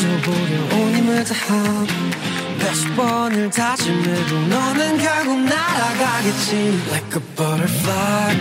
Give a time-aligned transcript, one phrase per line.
[0.00, 0.76] 잊어보려.
[0.76, 1.86] 온 힘을 다하고
[2.58, 6.56] 몇십 번을 다짐해도 너는 결국 날아가겠지.
[6.88, 8.36] Like a butterfly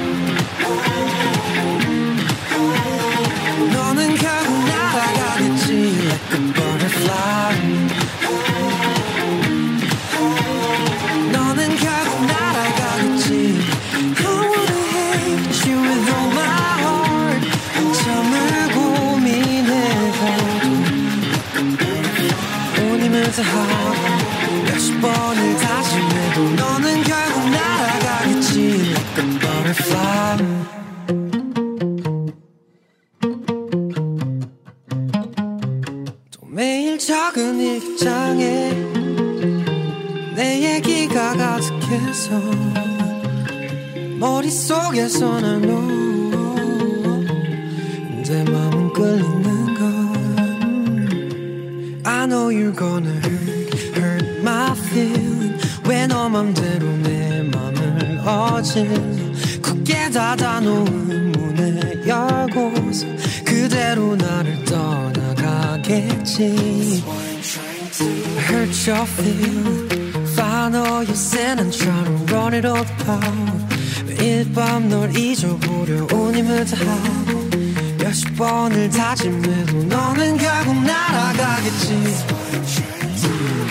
[44.50, 45.68] 머릿속에서 날내
[48.52, 49.86] 마음은 끌리는 걸
[52.04, 55.56] I know you're gonna hurt, hurt my feeling
[55.88, 59.00] 왜너 맘대로 내 맘을 어질러
[59.62, 63.06] 굳게 닫아놓은 문을 열고서
[63.46, 65.84] 그대로 나를 떠나가겠지
[68.50, 69.88] Hurt your feeling
[70.34, 73.59] Final you send and try to run it all apart
[74.20, 77.50] 매일 밤 널 잊어보려 온 힘을 다하고
[78.04, 81.94] 몇십 번을 다짐해도 너는 결국 날아가겠지.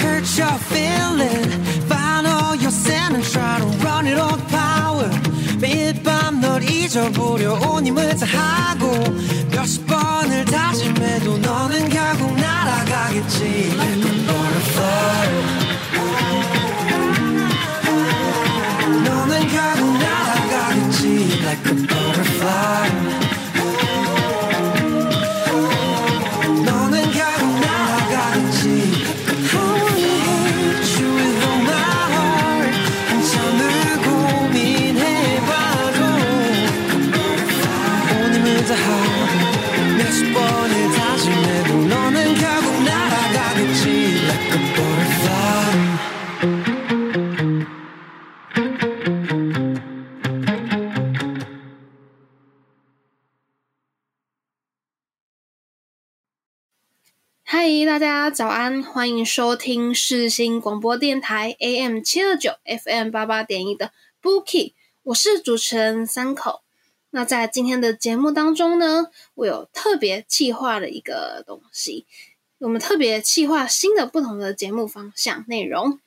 [0.01, 1.51] Hurt your feeling
[1.87, 5.11] Final you send and try to run it all power.
[5.61, 9.05] 매일 밤 널 잊어보려 온 힘을 다하고
[9.51, 13.45] 몇십 번을 다짐해도 너는 결국 날아가겠지.
[13.77, 15.68] Like a butterfly
[58.31, 63.91] 早安，欢迎收听世新广播电台 AM 七二九 FM 八八点一的
[64.23, 66.61] Bookie，我是主持人三口。
[67.09, 72.05] 那在今天的节目当中呢，我有特别企划了一个东西，
[72.59, 75.99] 我们特别企划新的不同的节目方向内容。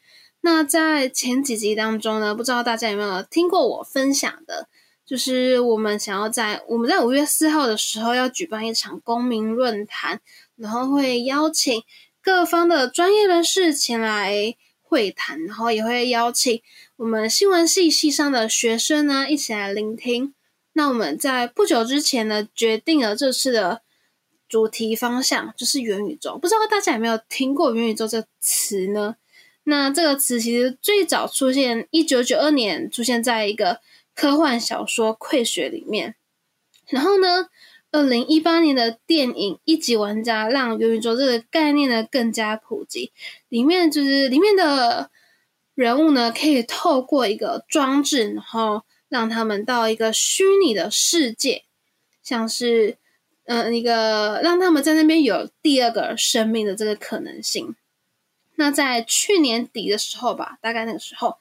[0.41, 4.67] 那在前几集当中呢，不知道大家有没有听过我分享的，
[5.03, 10.21] 就是我们想要在我们在五月四号的时候要举办一场公民论坛，
[10.55, 11.83] 然后会邀请
[12.21, 16.61] 各方的专业人士前来会谈，然后也会邀请
[16.97, 20.33] 我们新闻系系上的学生呢一起来聆听。
[20.73, 23.81] 那我们在不久之前呢，决定了这次的
[24.47, 26.37] 主题方向就是元宇宙。
[26.37, 29.15] 不知道大家有没有听过元宇宙这个词呢？
[29.63, 33.79] 那这个词其实最早出现，一九九二年出现在一个
[34.15, 36.15] 科幻小说《溃血》里面。
[36.87, 37.47] 然后呢，
[37.91, 43.11] 二零一八年的电影《一级玩家》让元宇宙这个概念呢更加普及。
[43.49, 45.11] 里面就是里面的
[45.75, 51.65] 人物呢，可以透过一个装置，然后让他们到一个虚拟的世界，
[52.23, 52.95] 像是
[53.43, 57.75] 嗯一个让他们在那边有第二个生命的这个可能性。
[58.55, 61.35] 那在去年底的时候吧，大概那个时候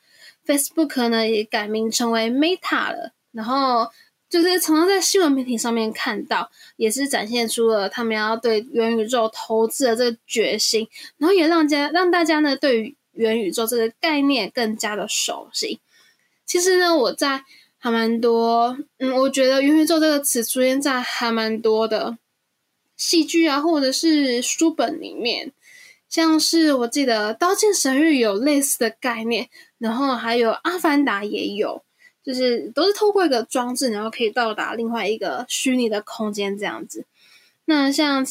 [0.44, 3.92] ，Facebook 呢也改名成为 Meta 了，然后。
[4.30, 10.88] 就是常常在新闻媒体上面看到，也是展现出了他们要对元宇宙投资的这个决心，
[11.18, 15.80] 然后也让家让大家呢对于元宇宙这个概念更加的熟悉。
[16.46, 17.44] 其实呢，我在
[17.76, 22.16] 还蛮多，嗯，我觉得元宇宙这个词出现在还蛮多的
[22.96, 25.52] 戏剧啊，或者是书本里面，
[26.08, 29.48] 像是我记得《刀剑神域》有类似的概念，
[29.78, 31.82] 然后还有《阿凡达》也有。
[32.24, 37.04] 就是都是透过一个装置，然后可以到达另外一个虚拟的空间这样子。
[37.64, 38.24] 那像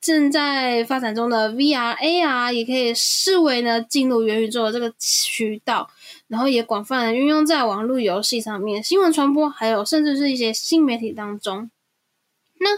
[0.00, 5.90] 正在发展中的 VR、AR 也可以视为呢进入元宇宙的这个渠道，
[6.28, 11.70] 然后也广泛的运用在网络游戏上面、新闻传播，还有甚至是一些新媒体当中。
[12.58, 12.70] 那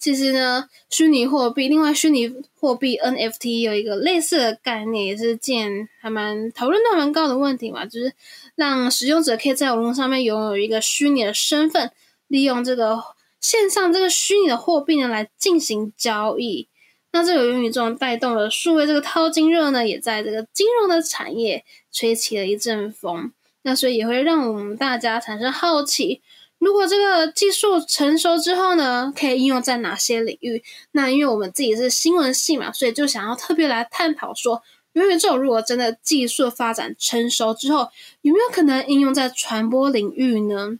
[0.00, 8.14] 其实呢，虚拟货币，另外虚拟货币 NFT 有一个类似的概念，也是件还蛮讨论度蛮高的问题嘛，就是
[8.56, 11.90] 让使用者可以在网络上面拥有一个虚拟的身份，
[12.28, 12.98] 利用这个
[13.42, 16.66] 线上这个虚拟的货币呢来进行交易。
[17.12, 21.62] 那这个元宇宙带动了数位这个淘金热呢，也在这个金融的产业
[21.92, 23.32] 吹起了一阵风。
[23.62, 26.22] 那所以也会让我们大家产生好奇。
[26.60, 30.62] 如果这个技术成熟之后呢，可以应用在哪些领域？
[30.92, 34.62] 那因为我们自己是新闻系嘛，所以就想要特别来探讨说，
[34.92, 37.88] 元宇宙如果真的技术发展成熟之后，
[38.20, 40.78] 有没有可能应用在传播领域呢？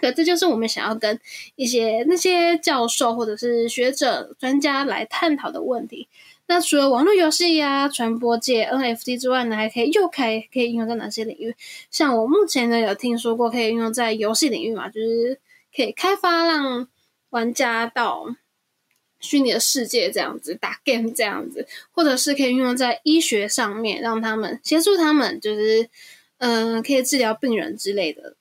[0.00, 1.20] 可这就是我们想要跟
[1.56, 6.08] 一些那些教授或者是学者、专家来探讨的问题。
[6.50, 11.54] 那除了网络游戏呀、传播界 NFT 之外呢，还可以又可以可以应用在哪些领域？
[11.92, 15.38] 像我目前呢有听说过可以应用在游戏领域嘛，就是
[15.72, 16.88] 可以开发让
[17.28, 18.34] 玩家到
[19.20, 25.88] 虚拟的世界这样子打 game 这样子，或者是可以应用在医学上面，让他们协助他们就是
[26.38, 28.34] 嗯可以治疗病人之类的。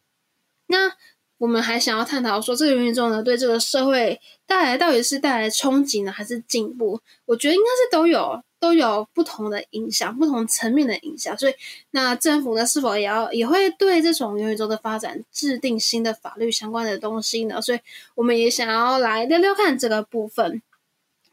[0.65, 0.93] 那
[1.39, 6.99] 我们还想要探讨说，这个元宇宙呢，对这个社会带来到底是带来冲击呢，还是进步？
[7.25, 11.37] 我觉得应该是都有，都有不同的影响，不同层面的影响。
[11.37, 11.53] 所以，
[11.91, 17.61] 那政府呢，是否也要也会对这种元宇宙的发展制定新的法律相关的东西呢？
[17.61, 17.79] 所以，
[18.15, 20.61] 我们也想要来聊聊看这个部分。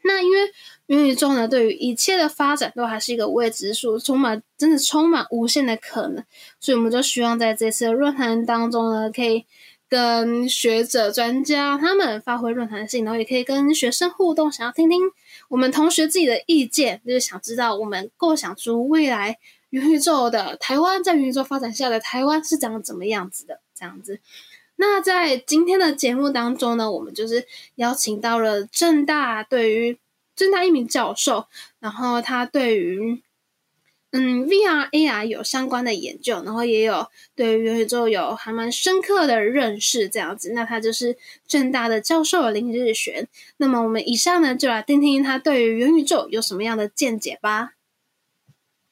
[0.03, 0.37] 那因为
[0.85, 6.23] 元宇宙呢，对于一切的发展都还是一个未知数，充满真的充满无限的可能。
[6.61, 9.45] 所以，我们就希望在这次的论坛当中呢，可以。
[9.89, 14.99] 跟学者、专家他们发挥论坛性，然后也可以跟学生互动，想要听听
[15.49, 19.37] 我们同学自己的意见，就是想知道我们构想出未来
[19.69, 24.19] 元宇宙的台湾，在元宇宙发展下的台湾是长怎么样子的这样子。
[24.75, 29.97] 那在今天的节目当中呢，我们就是邀请到了正大对于
[30.35, 31.47] 正大一名教授，
[31.79, 33.21] 然后他对于。
[34.19, 40.53] 嗯，VR、AR 有相关的研究，然后也有对元宇宙有还蛮深刻的认识，这样子。
[40.53, 41.15] 那他就是
[41.47, 43.27] 正大的教授林日玄。
[43.57, 47.76] 那么我们以上呢，就来听听他对于元宇宙有什么样的见解吧。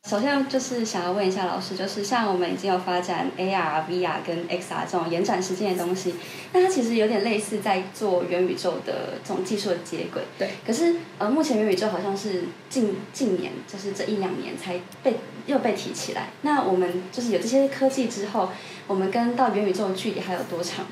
[0.07, 6.13] 首先就是想要问一下老师，就是像我们已经有发展 AR、VR 跟 XR 这种延展时间的东西，
[6.53, 10.21] 那它其实有点类似在做元宇宙的这种技术的接轨。
[10.37, 10.49] 对。
[10.63, 15.15] 可是呃，目前元宇宙好像是近近年，就是这一两年才被
[15.47, 16.27] 又被提起来。
[16.43, 18.49] 那我们就是有这些科技之后，
[18.85, 20.85] 我们跟到元宇宙的距离还有多长？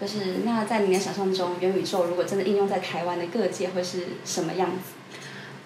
[0.00, 4.92] 就是那在您的想象中，元宇宙如果真的应用在台湾的各界，会是什么样子？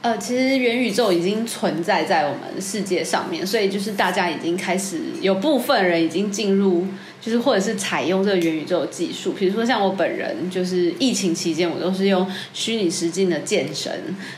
[0.05, 6.87] 呃，其实元宇宙已经存在在我们世界上面，所以就是大家已经开始有部分人已经进入，
[7.25, 9.33] 就是或者是采用这个元宇宙技术。
[9.33, 13.91] 比如说像我本人，就是疫情期间我都是用虚拟实境的健身，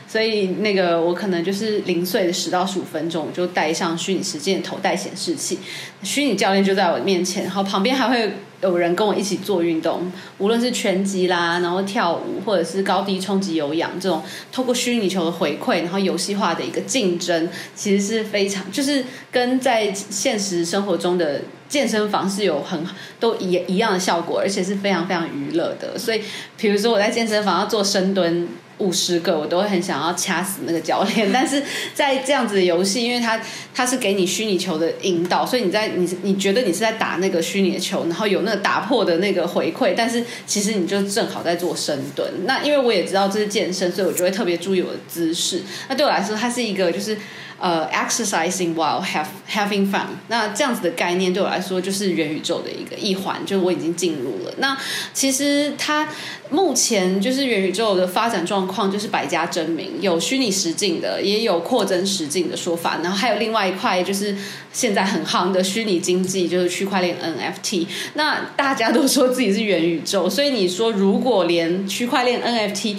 [0.07, 5.59] 所以那个我可能就是零碎的十到十五分钟，我就带上虚拟实境的头戴显示器，
[6.03, 8.31] 虚拟教练就在我面前，然后旁边还会。
[8.59, 14.19] 有人跟我一起做运动，无论是拳击啦，然后跳舞，或者是高低冲击有氧这种，
[14.51, 22.85] 透过虚拟球的回馈，然后游戏化的一个竞争，其实是非常，就是跟在现实生活中的健身房是有很
[23.19, 25.97] 都一一样的效果，而且是非常非常娱乐的。
[25.97, 26.21] 所以，
[26.57, 28.47] 比如说我在健身房要做深蹲。
[28.79, 31.29] 五十个，我都会很想要掐死那个教练。
[31.33, 31.63] 但是
[31.95, 33.41] 在这样子的游戏，因为它
[33.73, 42.31] 它是给你虚拟球的引导，所以你在你你觉得你是在打那个虚拟的球，然后有那个打破的那个回馈，但是其实你就正好在做深蹲。
[42.45, 45.63] 那因为我也知道这是健身，所以我就会特别注意我的姿势。
[45.89, 47.17] 那对我来说，它是一个就是。
[47.59, 54.53] 呃，exercising while have having fun，那这样子的概念对我来说就是元宇宙的一个一环，就我已经进入了。
[54.57, 54.77] 那
[55.11, 56.07] 其实它
[56.51, 64.37] 目前就是元宇宙的发展状况就是百家争鸣，有虚拟实境的，也有扩增实境的说法，然后还有另外一块就是
[64.71, 67.87] 现在很夯的虚拟经济，就是区块链 NFT。
[68.13, 72.97] 那大家都说自己是元宇宙，所以你说如果连区块链 NFT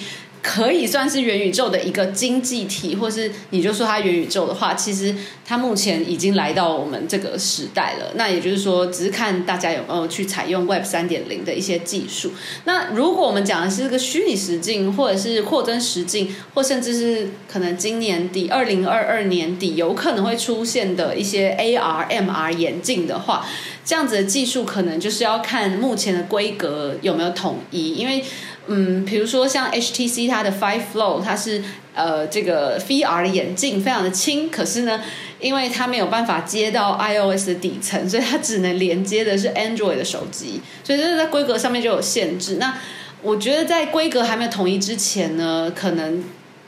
[0.48, 5.14] 可以算是元宇宙的一个经济体，或是你就说它元宇宙的话，其实
[5.44, 8.12] 它目前已经来到我们这个时代了。
[8.14, 12.32] 那也就是说，只是看大家有没有去采用 Web 三点零的一些技术。
[12.64, 23.46] 那如果我们讲的是这个虚拟实境，或者是扩增实境，或甚至是可能今年底二零二二年底有可能会出现的一些 AR、MR 眼镜的话，
[23.84, 28.24] 这样子的技术可能就是要看目前的规格有没有统一，因为。
[28.68, 31.62] 嗯，比如说像 HTC 它的 Five Flow，它是
[31.94, 35.02] 呃这个 VR 的眼镜非常的轻，可是呢，
[35.40, 42.56] 因为它没有办法接到 iOS 的底层，所以它只能连接的是 Android 的手机，所以这是在规格上面就有限制。
[42.56, 42.76] 那
[43.22, 46.22] 我觉得在规格还没有统一之前呢，可能。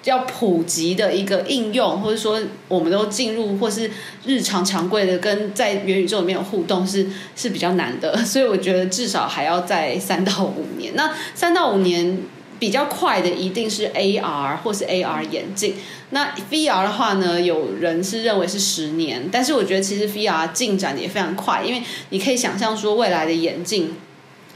[0.05, 3.91] 要普及的一个应用，或者说我们都进入或是
[4.25, 10.95] 日常常规的跟在元宇宙里面有互动是是比较难的， 所以我觉得至少还要在三到五年。
[10.95, 12.19] 那三到五年
[12.59, 15.75] 比较快的一定是 AR 或是 AR 眼镜。
[16.11, 23.95] 那 VR 的话呢，有人是认为是十年，但是我觉得其实 VR 进展也非常快，因为你可以想象说未来的眼镜。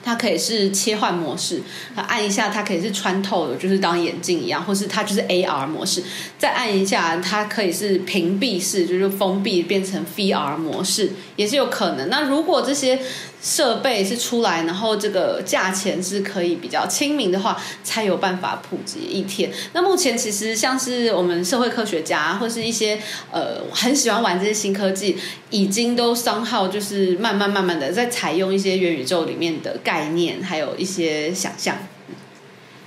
[0.05, 1.63] 它可以是切换模式，
[1.97, 6.03] 它按一下，它可以是穿透的，就是当眼镜一样，或是它就是 AR 模式。
[6.39, 12.11] 再按一下，它可以是屏蔽式，就是封闭变成 VR 模式，也是有可能。
[12.11, 13.01] 那如果这些
[13.45, 19.53] 设备是出来，然后这个价钱是可以比较亲民的话，才有办法普及一天。
[19.75, 22.99] 那目前其实像是我们社会科学家或是一些
[23.31, 25.19] 呃很喜欢玩这些新科技，
[25.51, 31.77] 已经都商号就是慢慢慢慢的在采用一些元宇宙里面的概念，还有一些想象。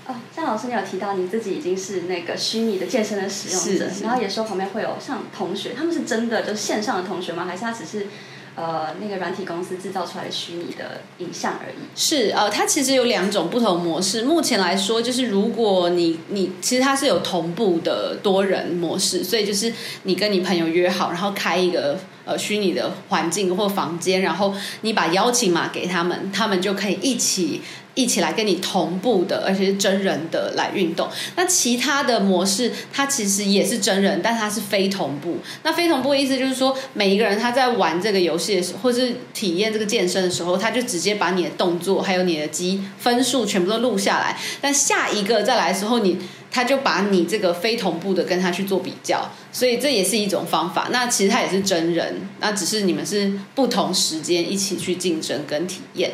[0.08, 7.46] 哦，像老师你有提到你自己已经是那个虚拟的健身的使用者，然后也说旁边会有像同学，他们是真的就是线上的同学吗？
[7.46, 8.08] 还是他只是？
[8.58, 11.76] 呃，那个软体公司制造出来的虚拟的影像而已。
[11.96, 14.24] 是，呃，它其实有两种不同模式。
[14.24, 19.72] 目前来说，就是如果你你其实它是有同步的多人模式，所以就是
[20.04, 27.62] 你跟你朋友约好，然后开一个呃虚拟的环境或房间，然后你把邀请码给他们，他们就可以一起。
[27.98, 31.10] 一起来跟你同步的，而且是真人的来运动。
[31.36, 35.38] 那其他的模式，它其实也是真人，但它是非同步。
[35.64, 44.38] 那非同步的意思就是说，每一个人他在玩这个游戏的时候，或是体验这个健身的时候，他就直接把你的动作还有你的积分数全部都录下来。
[44.62, 46.20] 但下一个再来的时候，你
[46.52, 50.90] 他就把你这个非同步的跟他去做比较，所以这也是一种方法。
[50.92, 56.12] 那其实他也是真人，那只是你们是不同时间一起去竞争跟体验。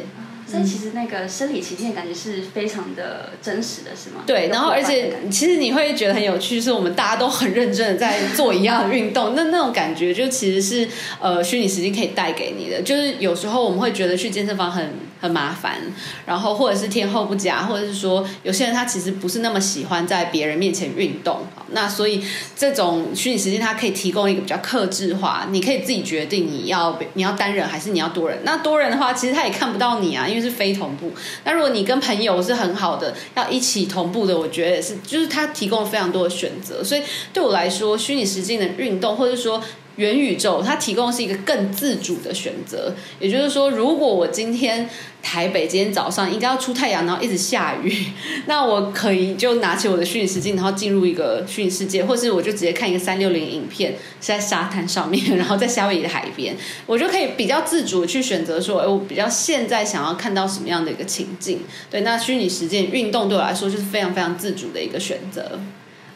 [0.54, 4.22] 所以其实那个生理期间感觉是非常的真实的，是吗？
[4.28, 10.88] 对，然后而且其实你会觉得很有趣，是我们大家都很认真的在做一样的运动，那那种感觉就其实是
[11.20, 12.84] 呃虚拟时间可以带给你的。
[12.84, 14.92] 就是有时候我们会觉得去健身房很
[15.24, 15.78] 很麻烦，
[16.26, 21.48] 然后或者是天后不佳，或者是说有些人他其实不是那么喜欢在别人面前运动。
[21.72, 22.22] 那所以
[22.58, 28.38] 这种虚拟时间它可以提供一个比较克制化，你可以自己决定你要你要单人还是你要多人。
[28.44, 31.14] 那多人的话，其实他也看不到你啊，因为是非同步。
[31.46, 36.84] 那如果你跟朋友是很好的，要一起同步的，我觉得也是，就是它提供了非常多的选择。
[36.84, 37.02] 所以
[37.32, 39.64] 对我来说，虚拟实境的运动，或者说。
[39.98, 44.90] 元宇宙它提供的是一个更自主的选择，也就是说，如果我今天
[45.22, 48.08] 台北今天早上应该要出太阳，然后一直下雨，
[48.48, 56.56] 那我可以就拿起我的虚拟实境，然后进入一个虚拟世界，或是我就直接看一个三六零影片，是在沙滩上面， 然后在夏威夷的海边，
[56.88, 61.60] 我就可以比较自主去选择说，哎，我比较现在想要看到什么样的一个情境。
[61.92, 65.60] 对，那虚拟实境运动对我来说就是非常非常自主的一个选择。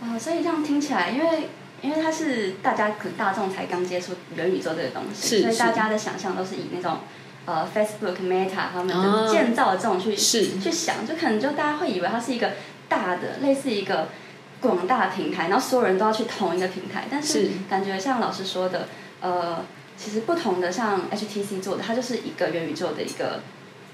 [0.01, 1.49] 哦，所以这样听起来，因为。
[1.81, 6.99] 因为它是大家可能大众才刚接触元宇宙这个东西，所以大家的想象都是以那种
[7.45, 12.51] 呃 Facebook、Meta 他们的建造的这种去去想，就可能就大家会以为它是一个
[12.89, 14.09] 大的类似一个
[14.59, 17.05] 广大的平台，然后所有人都要去同一个平台。
[17.11, 18.87] 但是感觉像老师说的，
[19.21, 19.63] 呃，
[19.97, 23.41] 其实不同的像 HTC 做的，它就是一个元宇宙的一个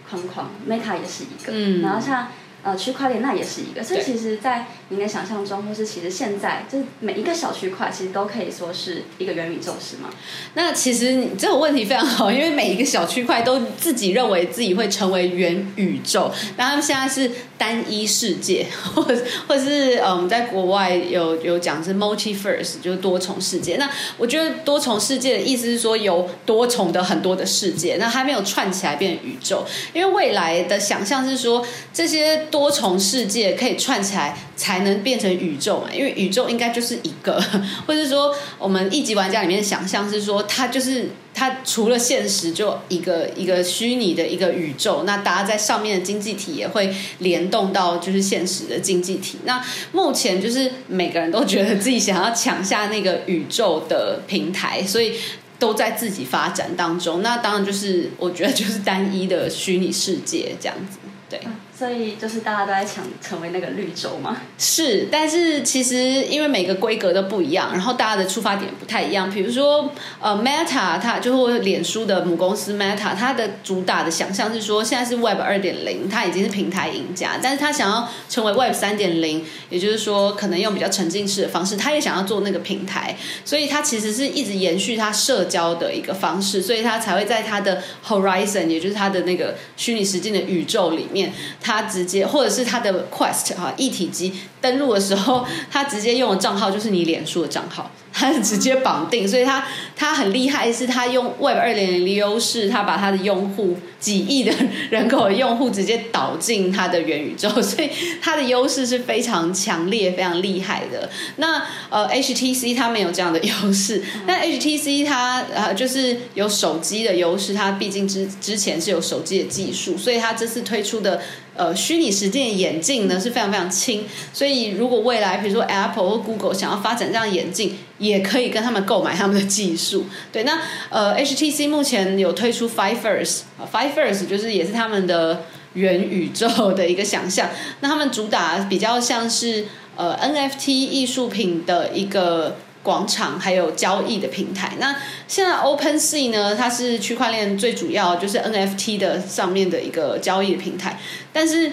[0.10, 2.28] 框框，Meta 也是一个，然后像。
[2.64, 3.84] 呃区块链，那也是一个。
[3.84, 10.10] 所以其实，在您的想象中，或是其实现在，就是每一个小区块，其实都可以说是一个元宇宙，是吗？
[10.54, 19.06] 那其实你这个问题非常好，因为每一个小区块都自己认为自己会成为元宇宙，但他们现在是单一世界， 或
[19.48, 23.78] 或是呃我们在国外有有讲是 multiverse，就是多重世界。
[23.78, 29.66] 那我觉得多重世界的意思是说有多重的很多的世界，那还没有串起来变成宇宙。
[29.94, 37.44] 因为未来的想象是说这些多重世界可以串起来才能变成宇宙嘛，因为宇宙应该就是一个，
[37.88, 41.10] 或者说我们一级玩家里面想象是说它就是。
[41.36, 49.40] 它除了现实就一个一个虚拟的一个宇宙，那大家在上面的经济体也会联动到就是现实的经济体。
[49.44, 49.60] 那
[49.94, 55.16] 目前就是每个人都觉得自己想要抢下那个宇宙的平台，所以
[55.58, 57.24] 都在自己发展当中。
[57.24, 61.40] 那当然就是我觉得就是单一的虚拟世界这样子，对。
[61.84, 64.38] 所以就是大家都在抢成为那个绿洲嘛。
[64.58, 69.30] 是，但是其实因为每个规格都不一样，然后大家的出发点不太一样。
[69.30, 83.14] 比如说，呃，Meta 它就是脸书的母公司 Meta，它的主打的想象是说，现在是 Web 二点零，它已经是平台赢家，但是它想要成为 Web 三点零，也就是说，可能用比较沉浸式的方式，它也想要做那个平台，
[83.44, 91.34] 所以它其实是一直延续它社交的一个方式，所以它才会在它的 Horizon，也就是它的那个虚拟实境的宇宙里面。
[91.74, 99.66] 他直接或者是他的 Quest 哈一体机登录的时候，他直接用的账号就是你脸书的账号，它是直接绑定，所以它
[99.96, 104.54] 它很厉害，是它用 Web 二点零的优势，它把它的用户几亿的
[104.92, 107.90] 人口的用户直接导进它的元宇宙，所以
[108.22, 111.10] 它的优势是非常强烈、非常厉害的。
[111.38, 121.20] 那呃 HTC 它没有这样的优势，但 HTC 它呃就是有手机的优势，它毕竟之之前是有手机的技术，所以它这次推出的。
[121.56, 130.06] 呃，虚拟实践眼镜呢是非常非常轻，所以如果未来比如说 Apple 或 Google 想要发展这样眼镜，也可以跟他们购买他们的技术。
[130.32, 130.60] 对，那
[130.90, 137.50] 呃 HTC 目前有推出 Five First，Five First 就是也是他们的元宇宙的一个想象。
[137.82, 142.58] 那他们主打比较像是呃 NFT 艺术品的一个。
[142.84, 144.94] 广场还有交易的平台，那
[145.26, 151.00] 现在 OpenSea 呢，它是区块链最主要就是 NFT 的上面的一个交易的平台，
[151.32, 151.72] 但是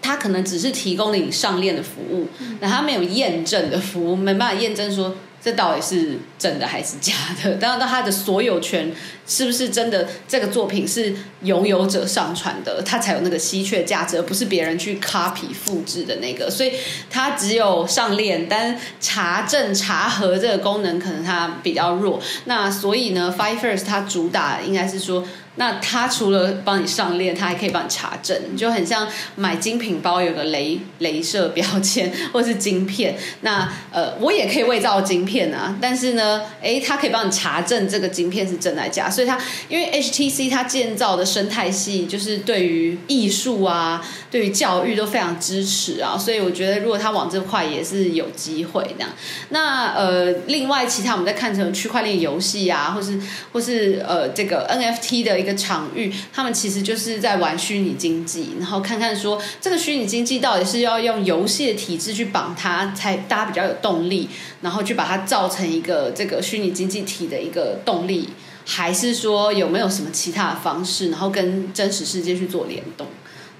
[0.00, 2.28] 它可能只是提供了你上链的服务，
[2.60, 8.92] 那它没有验证的服务，没办法验证说这到底是真的还是假的，当然，它的所有权
[9.26, 16.72] 是不是真的这个作品是拥有者上传的，它才有那个稀缺价值，而不是别人去 copy 复制的那个，所以
[17.10, 22.20] 它只有上链，但查证查核这个功能可能它比较弱。
[22.44, 25.26] 那所以呢，Five First 它主打应该是说。
[25.56, 33.14] 那它除了帮你上链，它还可以帮你查证，就很像买精品包有个镭镭射标签或是晶片。
[33.42, 39.10] 那呃，我也可以伪造晶片啊，但是呢，诶，它可以帮你查证这个晶片是真还假。
[39.10, 39.38] 所以它
[39.68, 49.10] 因为 HTC 它建造的生态系就是对于艺术啊、对于教育都非常支持啊，所以我觉得如果它往这块也是有机会这样。
[49.50, 53.20] 那呃，另外其他我们在看成区块链游戏啊，或是
[53.52, 55.41] 或是呃这个 NFT 的。
[55.42, 64.28] 一个场域，他们其实就是在玩虚拟经济，然后看看说这个虚拟经济到底是要用游戏的体制去绑它，才大家比较有动力，
[64.62, 68.30] 然后去把它造成一个这个虚拟经济体的一个动力，
[68.64, 73.08] 还是说有没有什么其他的方式，然后跟真实世界去做联动？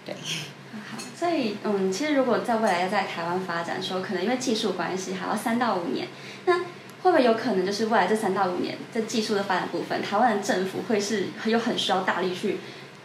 [0.06, 0.14] 对。
[0.90, 6.08] 好，所以嗯，其实如果在未来要在台湾发展的时候，可能因为技术关系，还要三到五年。
[6.46, 6.60] 那
[7.02, 12.58] 会不会有可能就是未来这三到五年在技术的发展部分，台湾的政府会是有很需要大力去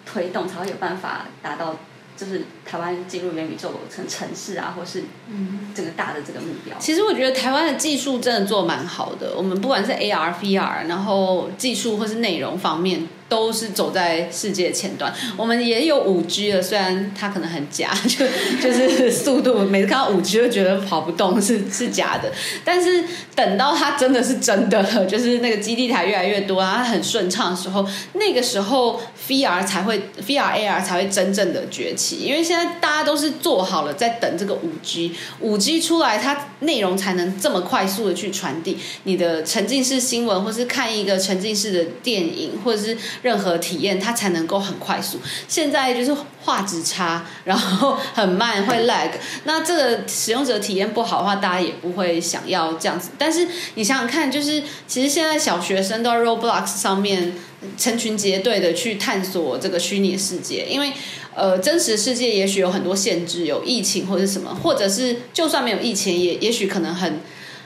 [0.05, 1.75] 推动，才会有办法达到，
[2.15, 6.77] 就是台湾进入元宇宙城城市啊，或是嗯整个大的这个目标。
[6.79, 13.07] 其实我觉得台湾的技术真的做蛮好的，我们不管是 AR、VR，然后技术或是内容方面。
[13.29, 18.25] 都是走在世界前端，我们也有五 G 了，虽然它可能很假， 就
[18.61, 22.31] 就是速度，每次看到五 G 就觉得跑不动，是是假的。
[22.63, 23.03] 但是
[23.35, 32.19] 等到它真的是真的了，就是那个基地台越来越多，然后它很顺畅的时候，那个时候 VR 才会 VR AR 才会真正的崛起。
[32.19, 38.77] 因为现在大家都是做好了在等这个五 G，五 G 出来，它内容才能这么快速的去传递。
[39.03, 45.19] 你的沉浸式新闻，或是看一个沉浸式的电影，或者是任何体验，它才能够很快速。
[45.47, 49.11] 现在就是画质差，然后很慢，会 lag。
[49.43, 53.09] 那这个使用者体验不好的话，大家也不会想要这样子。
[53.17, 57.33] 但是你想想看，就是其实现在小学生都在 Roblox 上面
[57.77, 60.93] 成群结队的去探索这个虚拟世界，因为
[61.35, 67.19] 呃，真实世界也许有很多限制，有疫情或者什么，或者是就算没有疫情，也也许可能很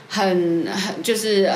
[0.08, 1.50] 很很就是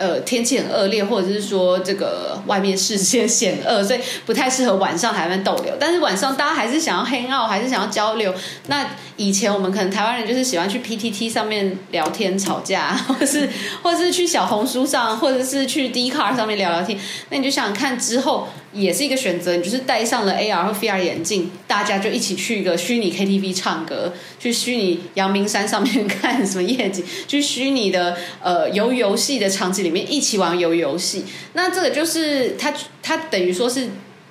[0.00, 5.74] 呃天气很恶劣，或者是说这个外面世界险恶，所以不太适合晚上台湾逗留。
[5.78, 8.34] 但是晚上大家还是想要 hang out，还是想要交流。
[8.68, 13.46] 那以前我们可能台湾人就是喜欢去 PTT 上面聊天吵架， 或是
[13.82, 16.98] 或是去小红书上，或者是去 d c a r 上面聊聊天。
[17.28, 31.24] 那你就想看，之后也是一个选择，你就是戴上了 AR 和 VR 眼镜，大家就一起去一个虚拟 KTV 唱歌，去虚拟阳明山上面 看什么夜景，去虚拟的呃游游戏的场景里里面一起玩游游戏。
[31.52, 32.72] 那这个就是它
[33.02, 33.88] 它等于说是。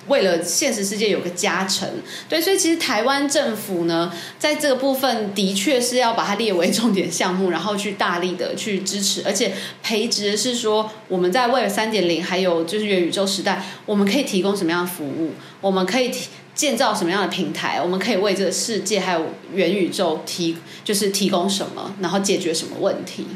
[0.08, 1.86] 为了现实世界有个加成，
[2.28, 9.52] 对，所以其实台湾政府呢，在这个部分的确是要把它列为重点项目，然后去大力的去支持，而且
[9.84, 23.26] 培植是说我们在为了三点零，还有就是元宇宙时代，我们可以提供什么样的服务，我们可以提建造什么样的平台，我们可以为这个世界还有元宇宙提就是提供什么，然后解决什么问题。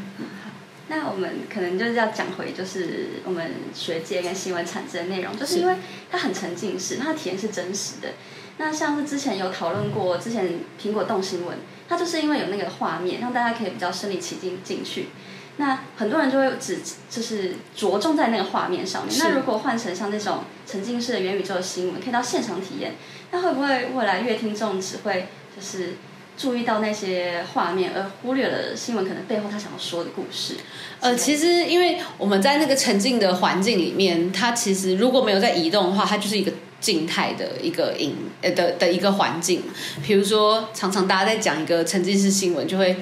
[0.97, 5.75] 那我们可能就是要讲回，就是我们学界跟新闻产生的内容，就是因为
[6.09, 8.11] 它很沉浸式，它的体验是真实的。
[8.59, 15.09] 那像是之前有讨论过，之前苹果动新闻，它就是因为有那个画面，让大家可以比较身临其境进去。
[15.57, 16.79] 那很多人就会只
[17.11, 19.19] 就是着重在那个画面上面。
[19.19, 22.93] 那如果换成像那种沉浸式的元宇宙的新闻，可以到现场体验，
[23.33, 25.27] 那会不会未来乐听众只会
[25.57, 25.95] 就是？
[26.37, 30.55] 注意到那些画面，而忽略了新闻可能背后他想要说的故事。
[31.01, 39.63] 呃，其实因为我们在那个沉浸的环境里面，它其实如果没有在移动的话，它就是一个静态的一个影呃的的一个环境。
[40.03, 42.97] 比如说，常常大家在讲一个沉浸式新闻，就会。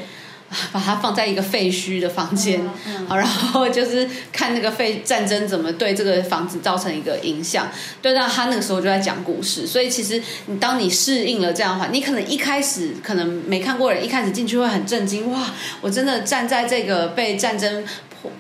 [0.72, 2.60] 把它放在一个废墟的房间，
[3.08, 7.68] 好，然后就是看那个废战争怎么对这个房子造成一个影响。
[8.00, 17.84] 对，那他那个时候就在讲故事，所以其实你当你适应了这样的话，你可能一开始可能没看过人，一开始进去会很震惊，哇，我真的站在这个被战争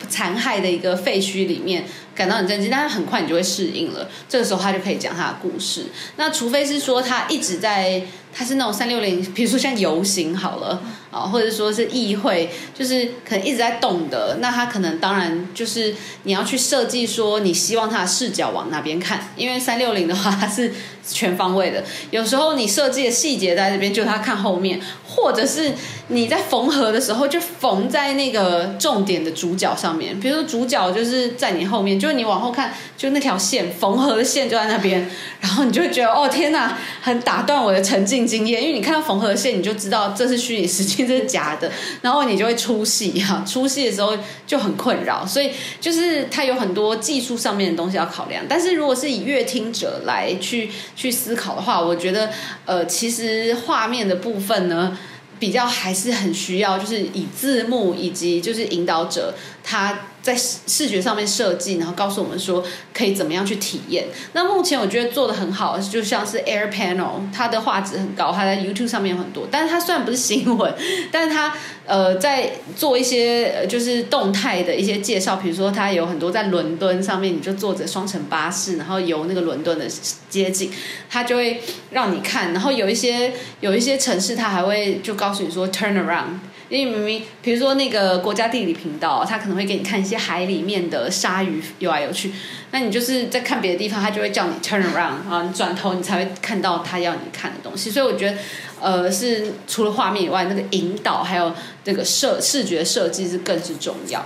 [0.08, 1.84] 残害的一个废墟里面。
[2.14, 4.06] 感到很震惊，但是很快你就会适应了。
[4.28, 5.86] 这个时候他就可以讲他的故事。
[6.16, 8.02] 那除非是说他一直在，
[8.34, 14.38] 他是那种三六零，比如说像游行好了啊，或者说是议会，就是可能一直在动的。
[14.40, 15.94] 那他可能当然就是
[16.24, 20.72] 你要去设计说，你希望他的视角往哪边看，因为三六零的话它是
[21.06, 21.84] 全方位的。
[22.10, 25.72] 有时候你设计的细节在这边，就他看后面，或者是
[26.08, 30.18] 你在缝合的时候就缝在那个重点的主角上面。
[30.18, 31.92] 比如说主角就是在你后面。
[32.02, 35.08] 就是你往后看，就那条线缝合的线就在那边，
[35.40, 38.60] 然后你就会觉得哦天哪，很打断我的沉浸经验。
[38.60, 43.44] 因为你看到缝合线，你就知道这是虚拟世界，这是假的，然后你就会出戏哈。
[43.46, 48.44] 出戏的时候就很困扰，所以就是它有很多技术上面的东西要考量。
[48.48, 52.30] 但是如果是以乐听者来去去思考的话，我觉得
[52.64, 54.96] 呃，其实画面的部分呢，
[55.38, 60.00] 比较还是很需要，就是以字幕以及就是引导者他。
[60.22, 64.06] 在视觉上面设计，然后告诉我们说可以怎么样去体验。
[64.34, 69.48] 那目前我觉得做的很好，就像是 Air Panel，它的画质很高，它在 YouTube 上面有很多。
[69.50, 70.72] 但是它虽然不是新闻，
[71.10, 71.52] 但是它
[71.86, 79.86] 呃在做一些就是动态的一些介绍，比如说它有很多在伦敦上面，你就坐着双层巴士，然后游那个伦敦的
[80.30, 80.70] 街景，
[81.10, 82.52] 它就会让你看。
[82.52, 86.38] 然后有一些有一些城市，它还会就告诉你说 Turn around。
[86.72, 92.32] 因为明明，比如说那个国家地理频道，他可能会给你看一些海里面的鲨鱼游来游去，
[92.70, 97.90] 那你就是在看别的地方，他就会叫你 turn around 啊，你转头你才会看到他要你看的东西。
[97.90, 98.38] 所以我觉得，
[98.80, 101.52] 呃，是除了画面以外，那个引导还有
[101.84, 104.24] 这个设视觉设计是更是重要。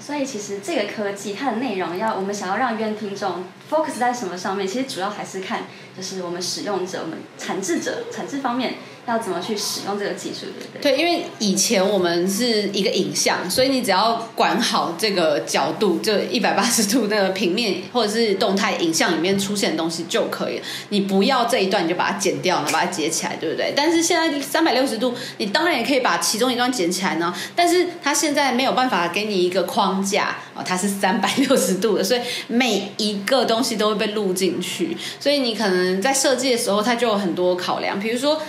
[0.00, 8.76] 所以其实这个科技它的内容要我们想要让冤听众 focus 在什么上面，其实主要还是看就是我们使用者、我们产制者、产制方面。
[9.04, 10.92] 要怎么去使用这个技术，对不对？
[10.92, 20.64] 对，因为以前我们是一个影像，所以你只要管好这个角度，就一百八十度那个平面或者是动态影像里面出现的东西就可以了。
[20.90, 23.72] 你不要这一段，你就把它剪掉，然后把它截起来，对不对？
[23.74, 27.34] 但是现在三百六十度，你当然也可以把其中一段剪起来呢。
[27.56, 34.96] 但是它现在没有办法给你一个框架哦，它是三百六十度的，所以每一个东西都会被录进去。
[35.18, 38.40] 所以你可能在设计的时候，它就有很多考量，比如说。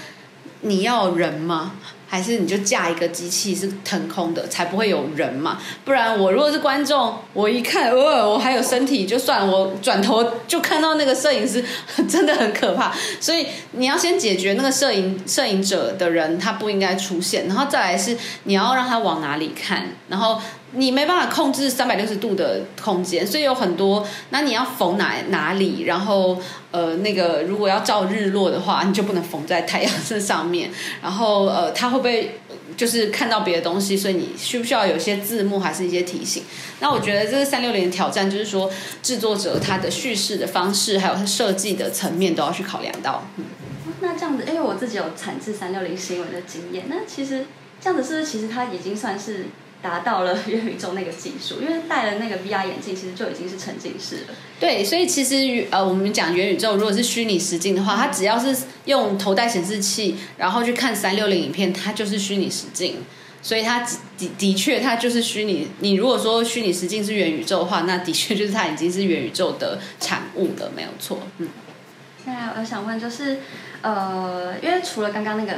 [0.63, 1.73] 你要人吗？
[2.07, 5.57] 还是你就架一个机器是腾空的，才不会有人嘛？
[5.83, 11.63] 不然我如果是观众，我一看，呃，我还有身体，就算我转头就看到那个摄影师，
[12.07, 12.93] 真的很可怕。
[13.19, 20.39] 所以你要先解决那个摄影摄影者的人，他不应该出现，然后再来是你要让他往哪里看，然后。
[20.75, 25.83] 你没办法控制三百六十度的空间，所以有很多，那你要缝哪哪里？
[25.83, 30.71] 然后呃，那个如果要照日落的话，你就不能缝在太阳这上面。
[31.01, 32.39] 然后呃，它会不会
[32.75, 33.95] 就是看到别的东西？
[33.95, 36.43] 所以你需不需要有些字幕，还是一些提醒？
[36.79, 38.69] 那我觉得这是三六零的挑战，就是说
[39.03, 43.23] 制作者他的叙事的方式，还有他设计的层面都要去考量到。
[43.37, 43.45] 嗯，
[44.01, 47.45] 那这样子，因为我自己有产制三六零新闻的经验，那其实
[47.79, 49.45] 这样子是不是其实它已经算是？
[49.83, 54.35] 达到了元宇宙那个技术，因为戴了那个 VR 眼镜，其实就已经是沉浸式了。
[54.59, 62.99] 对，所以其实呃，我们讲元宇宙，如果是虚拟实境的话，它只要是用头戴显示器，然后去看三六零影片，它就是虚拟实境。
[63.41, 63.81] 所以它
[64.17, 65.67] 的的确，它就是虚拟。
[65.79, 71.19] 你如果说虚拟实境是元宇宙的话，那的确就是它已经是元宇宙的产物了，没有错。
[71.39, 71.49] 嗯。
[72.23, 73.39] 那我想问就是，
[73.83, 75.53] 呃，因为除了刚刚那个。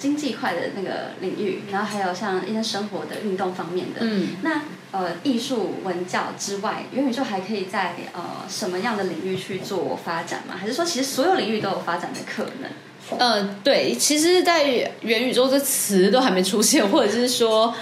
[0.00, 10.54] 经济块的那个领域，然后还有像一些生活的运动方面的，嗯，那呃艺术文教之外，元宇宙还可以在呃什么样的领域去做发展吗？
[10.58, 13.18] 还是说其实所有领域都有发展的可能？
[13.18, 14.64] 呃，对，其实，在
[15.02, 17.74] 元宇宙这词都还没出现，或者是说，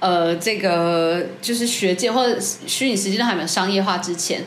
[0.00, 4.42] 呃，这个就是学界或者虚拟实境都还没有商业化之前，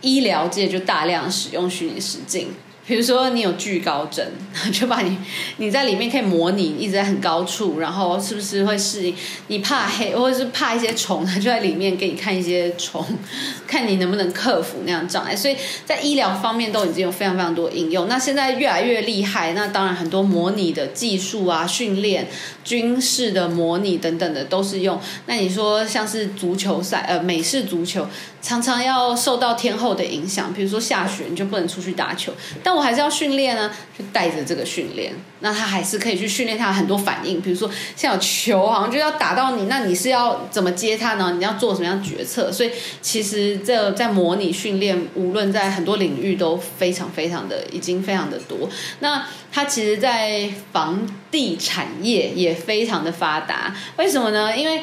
[0.00, 2.52] 医疗界就大量使用虚拟实境。
[2.92, 4.22] 比如说你有惧高症，
[4.70, 5.16] 就把你
[5.56, 9.16] 你在里面可以模拟一直在很高处，然后是不是会适应？
[9.46, 13.02] 你怕黑或者是怕一些虫，就在里面给你看一些虫，
[13.66, 15.34] 看你能不能克服那样障碍。
[15.34, 18.06] 所以在医疗方面都已经有非常非常多应用。
[18.08, 22.28] 那现在越来越厉害，那当然很多模拟的技术啊、训练、
[22.62, 25.00] 军事的模拟等等的都是用。
[25.24, 28.06] 那你说像是足球赛，呃，美式足球。
[28.42, 32.32] 常常要受到天候的影响，比如说下雪，你就不能出去打球。
[32.60, 37.40] 但我还是要训练呢，就带着这个训练，那他还是可以去训练他很多反应。
[37.40, 41.34] 比如说像有球，好像就要打到你，那你是要怎么接他呢？
[41.38, 42.50] 你要做什么样决策？
[42.50, 48.68] 所以其实这在模拟训练，无论在很多领域都非常非常的，已经非常的多。
[49.00, 53.74] 那它其实，在房地产业也非常的发达。
[53.96, 54.56] 为什么呢？
[54.56, 54.82] 因为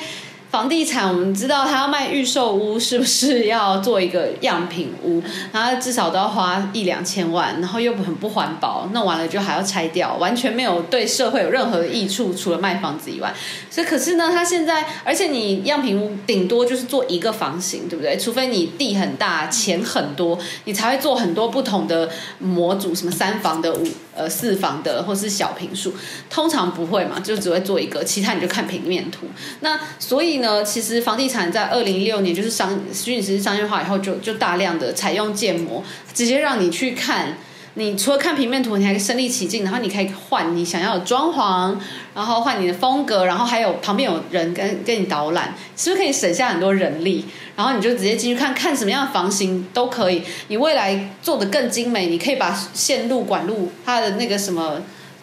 [0.50, 5.22] 房地产，我们知道他要卖预售屋，是不是要做一个样品屋？
[5.52, 13.32] 然后至少都要花一两千万，然后又很不环保，弄完了就还要拆掉，完全没有对社会有任何的益处，除了卖房子以外。
[13.70, 18.18] 所以，可是呢，他现在，而且你样品屋顶多就是做一个房型，对不对？
[18.18, 22.10] 除非你地很大，钱很多，你才会做很多不同的
[22.40, 25.94] 模组，什么三房的、五呃四房的，或是小平数，
[26.28, 29.28] 通常不会嘛，就只会做一个，其他你就看平面图。
[29.60, 30.39] 那所以。
[30.40, 37.38] 呢，其实房地产在二零一六年就是商虚拟实际商业化以后，就就大量的采用建模，直接让你去看。
[37.76, 41.78] 你除了看平面图，你还身临其境，然后你可以换你想要的装潢，
[42.14, 47.24] 然后换你的风格，然后还有旁边有人跟跟你导览，是不是可以省下很多人力？
[47.56, 50.24] 然后你就直接进去看看什么样的房型都可以。
[50.48, 54.82] 你未来做的更精美，你可以把线路管路它的那个什么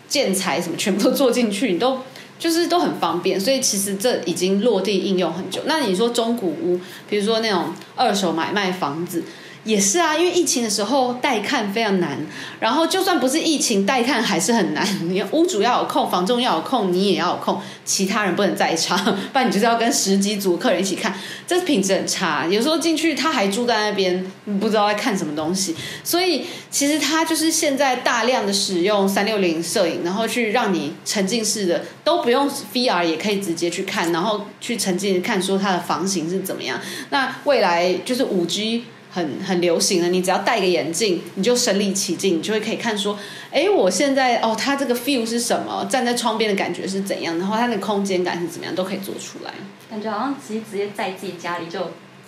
[0.09, 2.01] 建材什么全部都做进去，你都。
[2.39, 5.63] 就是都很方便，所以其实这已经落地应用很久。
[5.67, 9.23] 那你说中古屋，比如说那种二手买卖房子。
[9.67, 12.17] 也是啊，因为疫情的时候带看非常难，
[12.61, 14.87] 然后就算不是疫情带看还是很难。
[15.11, 21.13] 你屋主要有空，房仲要有空，你也要有空，其他人不能在场，不然你就是要跟十几组客人一起看，
[21.49, 22.47] 这品质很差。
[22.47, 24.25] 有时候进去他还住在那边，
[24.61, 25.75] 不知道在看什么东西。
[26.05, 36.81] 所以其实他就是现在大量的使用三六零摄影，然后去让你沉浸式的都不用 VR 也可以直接去看，然后去沉浸看说它的房型是怎么样。
[37.11, 38.85] 那未来就是五 G。
[39.17, 43.19] 很很流行的，你只要戴个眼镜，你就身临其境，你就会可以看说，
[43.51, 45.87] 哎，我现在哦，他这个 feel 是什么？
[45.91, 47.39] 站在窗边的感觉是怎样？
[47.39, 48.75] 然后他的空间感是怎么样？
[48.75, 49.55] 都可以做出来。
[49.89, 51.81] 感觉好像直接直接在自己家里就。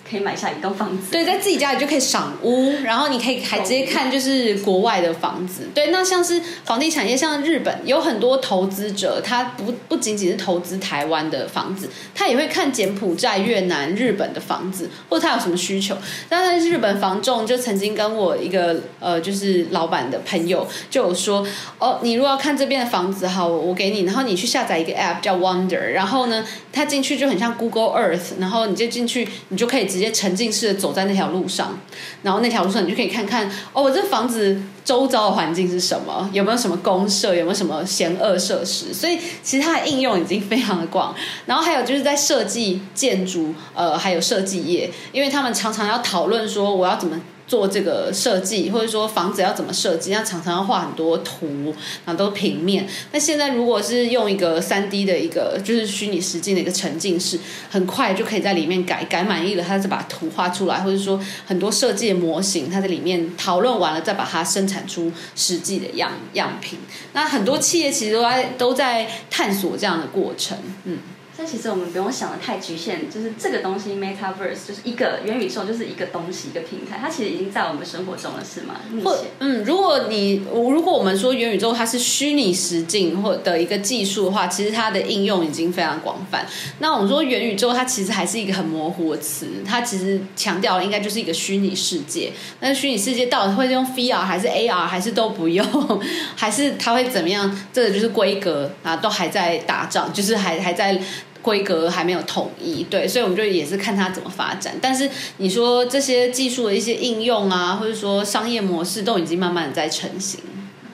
[0.09, 5.69] 可以买下一栋房子，对，在自己家里就可以赏屋，然后你可以还直接看就是国外的房子。
[5.75, 15.95] 对，那像是房地产业，像日本有很多投资者，他不不仅仅是投资台湾的房子，他也会看柬埔寨、越南、日本的房子，或者他有什么需求。
[16.27, 21.45] 但是日本房仲就曾经跟我一个呃，就是老板的朋友就有说，
[21.77, 26.43] 哦，你如果要看这边的房子，好，我给你，然后你去下载一个 app 叫 Wonder，然后呢，
[26.73, 29.98] 他进去就很像 Google Earth，然后你就进去，你就可以直。
[29.99, 31.77] 直接沉浸式的走在那条路上，
[32.23, 41.13] 然后那条路上你就可以看看哦，我这房子周遭的环境是什么，有没有什么公社，有没有什么闲恶设施，所以其实它的应用已经非常的广。
[41.45, 47.19] 然后还有就是在设计建筑，呃，还有设计业，因为他们常常要讨论说我要怎么。
[47.49, 51.73] 做这个设计，或者说房子要怎么设计，要常常要画很多图，
[52.05, 52.87] 然后都平面。
[53.11, 57.39] 那现在如果是用一个三 D 的一个，就是虚拟实境的一个沉浸式，
[57.71, 66.77] 很快就可以在里面改改满意了，他再把图画出来，或者说很多设计的模型，他在里面讨论完了，再把它生产出实际的样样品。
[67.13, 70.99] 那很多企业其实都在都在探索这样的过程，嗯。
[71.39, 78.75] 但其实我们不用想的太局限，就是这个东西 metaverse 就是一个元宇宙，就是一个东西一个平台，它其实已经在我们生活中了，是吗？
[78.91, 86.45] 目前，嗯，如果你如果我们说元宇宙它是虚拟实境或的一个技术的话，其实它的应用已经非常广泛。
[86.79, 92.33] 那我们说元宇宙它其实还是一个很模糊的词，它其实强调应该就是一个虚拟世界。
[92.59, 95.65] 那虚拟世界到底会用 VR 还是 AR 还是都不用，
[96.35, 97.49] 还是它会怎么样？
[97.71, 100.99] 这个就是规格啊，都还在打仗，就是还还在。
[101.41, 104.75] 规格还没有统一，对，所以我们就也是看它怎么发展。
[104.81, 110.41] 但是你说这些技术的一些应用啊，或者说商业模式，都已经慢慢在成型。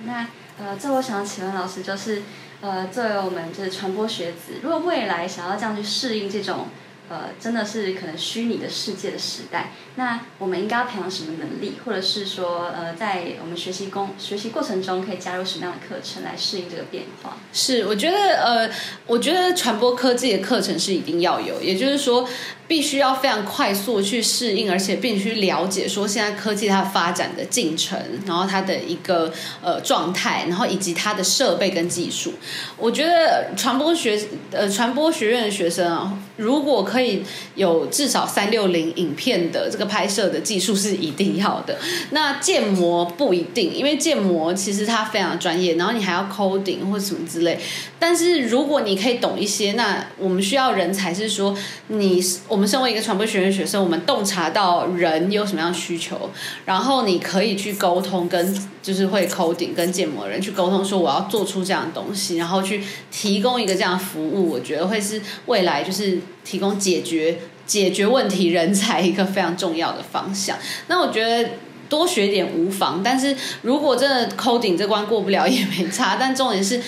[0.05, 0.27] 那
[0.57, 2.21] 呃，这我想请问老师，就是
[2.61, 6.67] 呃，作为我们就是传播学子，如果未来想要这样去适应这种。
[7.09, 17.37] 呃，真的是可能虚拟的世界的时代，那我们应该要培养什么能力，或者是说，呃，在我们学习工学习过程中可以加入什么样的课程来适应这个变化？
[17.53, 18.69] 是，我觉得，呃，
[19.05, 22.27] 我觉得传播科技的课程是一定要有，也就是说。
[22.67, 32.33] 必须要非常快速去适应，而且必须了解说现在科技它发展的进程，然后它的一个呃状态，然后以及它的设备跟技术。
[32.75, 34.19] 我觉得传播学
[34.51, 37.23] 呃传播学院的学生啊，如果可以
[37.53, 41.77] 有至少三六零影片的这个拍摄的技术是一定要的。
[42.09, 47.59] 那建模不一定，因为建模其实它非常专业，然后你还要 coding 或什么之类。
[47.99, 51.55] 但是如果你可以懂一些，那我们需要人才是说
[51.89, 52.19] 你。
[52.55, 56.29] 我们身为一个传播学院学生，我们洞察到人有什么样需求，
[56.63, 70.57] 然后你可以去沟通，跟就是会 coding 跟建模人去沟通，说我要做出这样的东西，然后去提供一个这样的服务，我觉得会是未来就是提供解决解决问题人才一个非常重要的方向。
[70.87, 71.49] 那我觉得。
[71.95, 76.17] 多学点无妨，但是如果真的 coding 这关过不了也没差。
[76.19, 76.81] 但重点是，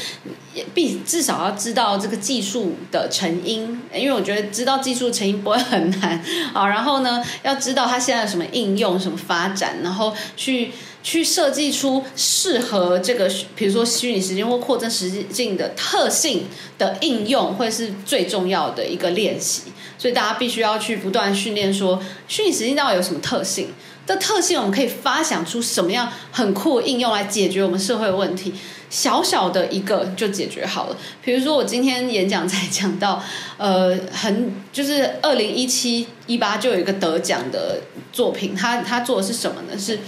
[0.74, 6.22] 必至少要知道这个技术的成因，因为我觉得知道技术成因不会很难
[6.54, 6.68] 啊。
[6.68, 19.64] 然后呢，要知道它现在有什么应用、什么发展，然后去去设计出适合这个，比如说虚拟实境或扩增实境的特性的应用，会是最重要的一个练习。
[20.00, 23.70] 所以大家必须要去不断训练，说虚拟实境到底有什么特性。
[24.08, 28.54] 的特性，我们可以发想出什么样很酷的应用来解决我们社会问题？
[28.90, 30.96] 小小的一个就解决好了。
[31.22, 33.22] 比如说，我今天演讲才讲到，
[33.60, 37.82] 呃，很就是二零一七一八就有一个得奖的
[38.14, 39.78] 作品，他他做的是什么呢？
[39.78, 40.00] 是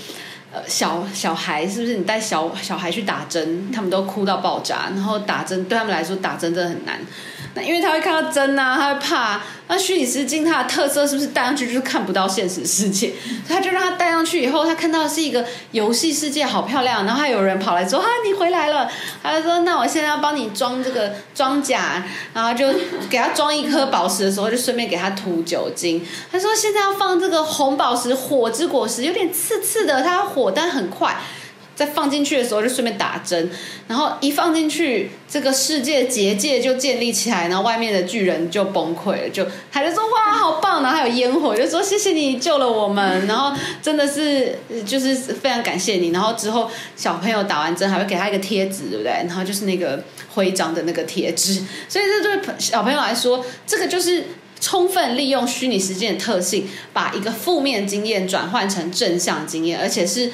[0.54, 7.02] 呃小小孩，是不是你带小小孩去打针，他们都哭到爆炸，然后打针对他们来说打针真的很难。
[7.64, 9.42] 因为他会看到针啊，他会怕。
[9.72, 13.14] 那虚拟实境它的特色是不是戴上去就是看不到现实世界？
[13.48, 17.06] 他就让他戴上去以后，他看到的是一个游戏世界，好漂亮。
[17.06, 18.90] 然后还有人跑来说：“啊，你回来了。”
[19.22, 22.68] 他就说：“那我现在要帮你装这个装甲。”然后就
[23.12, 26.04] 给他装一颗宝石的时候，就顺便给他涂酒精。
[26.32, 31.16] 他说：“现在要放这个红宝石，火之果实，有点刺刺的，它火但很快。”
[31.80, 33.50] 在放进去的时候就顺便打针，
[33.88, 49.14] 然后一放进去，这个世界结界就建立起来，然后外面的巨人就崩溃了，就他就说哇好棒，然后还有烟火，就说谢谢你救了我们， 然后真的是就是非常感谢你，然后之后小朋友打完针还会给他一个贴纸，对不对？
[49.26, 54.26] 然后就是那个徽章的那个贴纸，所以这对小朋友来说，这个就是
[54.60, 60.30] 充分利用虚拟实践的特性，把一个负面经验转换成正向经验，而且是。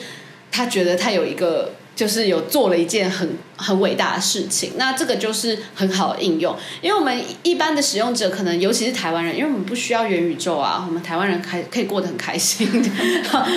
[0.56, 6.56] 他觉得他有一个，就是有做了一件很很伟大的事情，那这个就是很好的应用。
[6.82, 12.65] 因为我们一般的使用者，可能尤其是台湾人，因为我们不需要元宇宙啊，我们台湾人开可以过得很开心。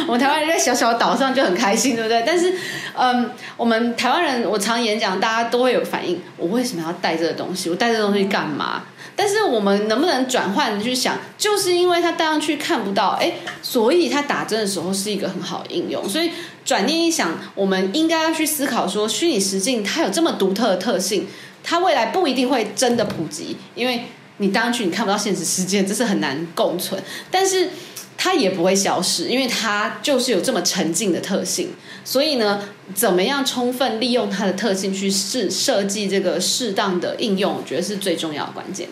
[0.09, 2.25] 我们台湾人在小小的岛上就很开心，对不对？
[2.27, 2.53] 但是，
[2.97, 7.71] 嗯，我们台湾人，我常演讲，大家都会有反应：我为什么要带这个东西？
[7.71, 8.83] 我带这个东西干嘛？
[9.15, 13.33] 但是我们能不能转换去想，就是因为他戴上去看不到，哎，
[13.63, 16.09] 所以他打针的时候是一个很好的应用。
[16.09, 16.31] 所以
[16.68, 21.26] 转念一想，我们应该要去思考说，虚拟实境它有这么独特的特性，
[21.64, 24.02] 它未来不一定会真的普及，因为
[24.37, 27.02] 你当去你看不到现实世界，这是很难共存。
[27.31, 27.71] 但是
[28.19, 31.71] 它也不会消失，因为它就是有这么沉浸的特性。
[32.04, 38.87] 所以呢，怎么样充分利用它的特性去设设计这个适当的应用，我觉得是最重要的关键。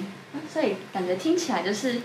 [0.50, 2.00] 所以感觉听起来就是，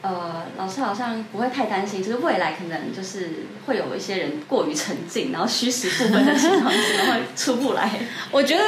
[0.00, 3.30] 呃，老师好像不会太担心，就是未来可能就是
[3.66, 8.00] 会有一些人过于沉浸，然后虚实部分的情况可能会出不来。
[8.30, 8.62] 我觉得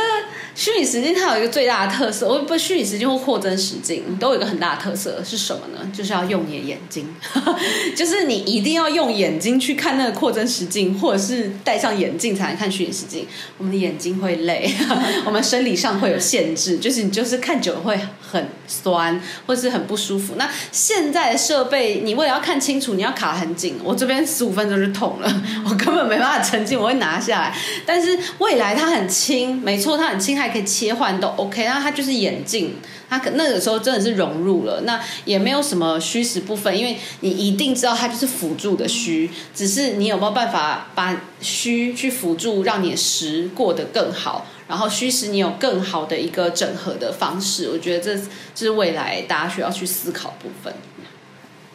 [0.57, 5.89] 虚拟实境它有一个最大的特色，我不虚拟实境或扩增实境都有一个很大的特色是什么呢？
[5.97, 7.07] 就是要用你的眼睛，
[7.95, 13.29] 就是你一定要用眼睛去看那个扩增实境，或者是戴上眼镜才能看虚拟实境。
[13.57, 14.69] 我们的眼睛会累，
[15.25, 20.35] 我们生理上会有限制，就是你就是看久了会很酸，或是很不舒服。
[20.37, 27.57] 那现在的设备，你为了要看清楚，你要卡很紧，我这边十五分钟就痛了，我根本没办法沉浸，我会拿下来。
[27.85, 31.67] 但是未来它很轻，没错，它很轻，还可以切换都 OK。
[31.67, 32.77] 那它就是眼镜，
[33.09, 44.47] 它可那个时候真的是融入了，那也没有什么虚实部分，因为你一定知道它就是辅助的虚，只是你有没有办法把虚去辅助，让你的实过得更好。
[44.69, 48.17] 然后虚实你有更好的一个整合的方式，我觉得这
[48.55, 50.73] 这是未来大家需要去思考部分。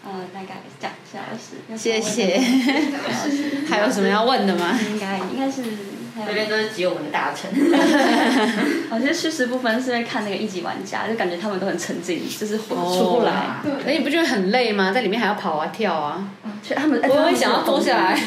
[0.05, 1.77] 呃，大概讲一下是。
[1.77, 2.39] 谢谢。
[3.67, 4.79] 还有什么要问的吗？
[4.89, 5.63] 应该应该是
[6.15, 7.49] 还有这边都是只有我们的大成。
[8.89, 13.33] 好像虚实部分是在看那个一级玩家，就感觉他们都很沉浸，就是出不来。
[13.85, 14.91] 那你不觉得很累吗？
[14.93, 16.23] 在里面还要跑啊跳啊，
[16.61, 18.17] 所以他们我会想要坐下来，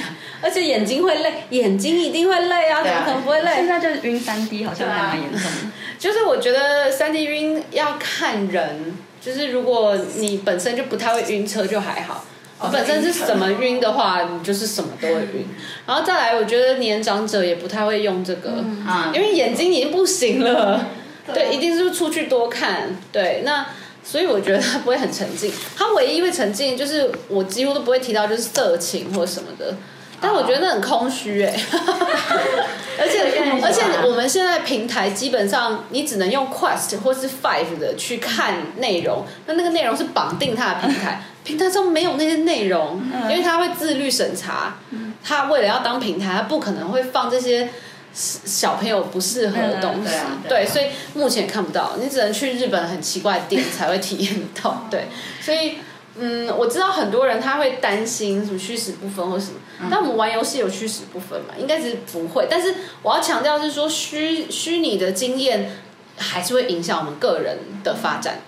[0.43, 3.55] 而且眼睛会累，眼睛一定会累啊，怎么可能不会累？
[3.55, 5.71] 现在就是晕三 D，好像还蛮严重的。
[5.99, 12.25] 就是我觉得三 D 晕要看人，就是如果你本身就不太会晕车就还好。
[12.61, 15.47] 我本身是怎么晕的话，你就是什么都会晕。
[15.87, 20.85] 然后再来，我觉得年长者也不太会用这个，嗯因为眼睛已经不行了。
[21.33, 22.97] 对，一定是出去多看。
[23.13, 23.65] 对，那
[24.03, 25.53] 所以我觉得他不会很沉浸。
[25.77, 29.77] 他唯一会沉浸，就是我几乎都不会提到就是色情或什么的。
[30.21, 31.53] 但我觉得那很空虚哎、
[32.99, 43.01] 而且而且我们现在平台基本上你只能用 Quest 或是 Five 的去看内容，那那个内容是绑定它的平台，平台上没有那些内容，
[43.31, 44.79] 因为它会自律审查，
[45.23, 47.69] 它为了要当平台，它不可能会放这些
[48.13, 55.07] 小朋友不适合的东西对啊，对，所以目前看不到，你只能去日本很奇怪的店才会体验到，对，
[55.41, 55.79] 所以。
[56.17, 61.55] 嗯，我知道很多人他会担心什么虚实不分或什么，但我们玩游戏有虚实不分嘛？
[61.59, 62.49] 应该是不会。
[62.51, 65.71] 但是我要强调是说虚虚拟的经验
[66.17, 68.41] 还是会影响我们个人的发展。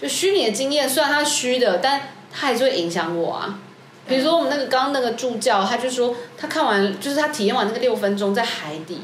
[0.00, 3.58] 就虚拟的经验虽然它是虚的，但它还是会影响我啊。
[4.06, 9.00] 比如说我们那个刚刚那个助教，他就说他看完就是他体验完那个六分钟在海底，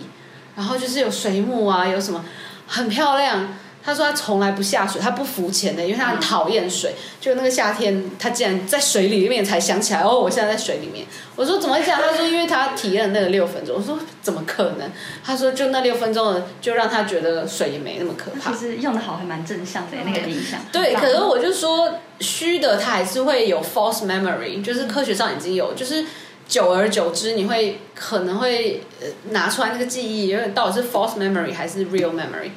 [0.54, 2.24] 然后就是有水母啊，有什么
[2.68, 3.48] 很漂亮。
[3.84, 6.94] 他说他从来不下水，他不浮潜的，因为他很讨厌水。
[7.20, 11.06] 就那个夏天，他竟然在水里面才想起来，哦，我现在在水里面。
[11.34, 12.00] 我说怎么会这样？
[12.00, 13.76] 他说因为他体验了那个六分钟。
[13.76, 14.90] 我说怎么可能？
[15.24, 18.58] 他说就那六分钟的，就让他觉得水也没那么可怕其。
[18.58, 20.60] 实用的好还蛮正向的那个影响。
[20.70, 26.04] 对，可是我就说虚的，它还是会有 false memory，就是科学上已经有，就是
[26.46, 32.50] 久而久之，你会可能会呃拿出来那个记忆，有点到底是 false memory 还是 real memory？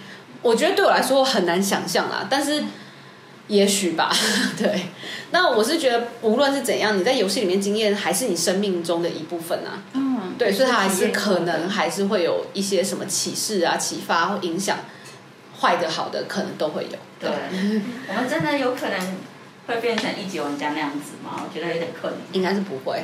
[0.46, 2.64] 我觉得对我来说很难想象啦，但是
[3.48, 4.14] 也许吧，
[4.56, 4.90] 对。
[5.32, 9.82] 那我是觉得无论是怎样，你在游戏里面经验还是你生命中的一部分啊。
[9.94, 14.78] 嗯，对，所以它还是可能还是会有一些什么启示啊、启发或影响，
[15.60, 16.98] 坏的、好的可能都会有。
[17.20, 17.32] 对，
[18.08, 19.00] 我们真的有可能
[19.68, 21.42] 会变成一级玩家那样子吗？
[21.44, 22.22] 我觉得有点困难。
[22.32, 23.04] 应该是不会，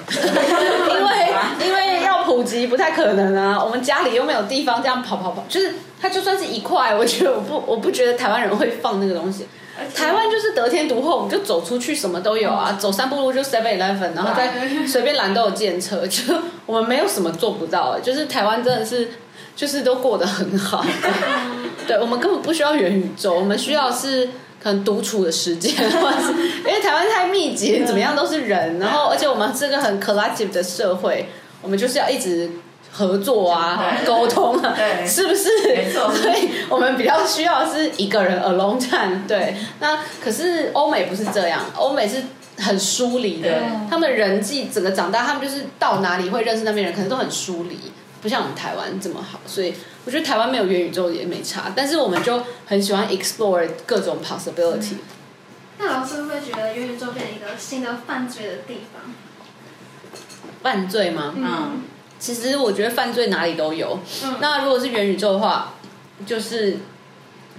[0.90, 3.64] 因为因为要普及不太可能啊。
[3.64, 9.48] 我们家里又没有地方这样跑跑跑，就是它就算是一块，我觉得我不我不觉得台湾人会放那个东西。
[9.96, 14.52] 台湾就是得天独厚，我们就走出去什么都有啊，走三步路就 Seven Eleven，然后再
[14.86, 16.36] 随便拦都有建车，就
[16.68, 19.14] 我们没有什么做不到的，就是台湾真的是
[19.56, 20.86] 就是都过得很好。
[21.88, 24.30] 对，我们根本不需要元宇宙，我们需要是
[24.62, 31.30] 可能独处的时间， 或者是因为台湾太密集，怎么样都是人，然后而且我们是个很 collective 的社会，
[31.62, 32.50] 我们就是要一直
[32.92, 35.50] 合作啊、对沟通啊，对是不是？
[35.68, 39.22] 没错 所以我们比较需要的是一个人 alone time。
[39.28, 42.24] 对，那可是欧美不是这样，欧美是。
[42.58, 43.60] 很疏离的对，
[43.90, 47.80] 他们人际整个长大，他们就是到哪里会认识那边人，可能都很疏离，
[48.22, 49.40] 不像我们台湾这么好。
[49.48, 49.74] 所以
[50.06, 54.96] 我觉得台湾没有元宇宙也没差，但是我们就很喜欢 explore 各种 possibility。
[55.78, 59.14] 那老师会不会觉得元宇宙变成一个新的犯罪的地方？
[60.62, 61.34] 犯罪吗？
[61.36, 61.82] 嗯，
[62.20, 64.00] 其实我觉得犯罪哪里都有。
[64.24, 65.74] 嗯那如果是元宇宙的话，
[66.26, 66.78] 就是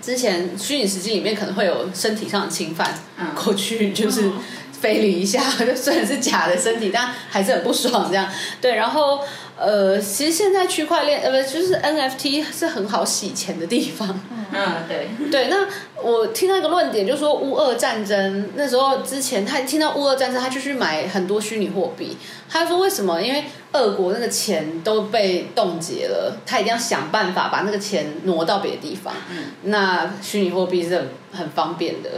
[0.00, 4.30] 之前虚拟实境里面可能会有身体上的侵犯，嗯过去就是
[4.72, 8.28] 非礼一下， 就虽然是假的身体，但还是很不爽这样。
[8.60, 9.20] 对，然后
[9.58, 14.20] 呃，其实现在区块链呃不就是 NFT 是很好洗钱的地方。
[14.54, 15.66] 嗯，对，对，那
[16.02, 22.16] 我听到一个论点，就是说乌俄战争那时候之前，他听到乌俄战争，他就去买很多虚拟货币。
[22.50, 23.22] 他说为什么？
[23.22, 29.14] 因为俄国那个钱都被冻结了，他一定要想办法把那个钱挪到别的地方。
[29.30, 32.10] 嗯，那虚拟货币是很很方便的，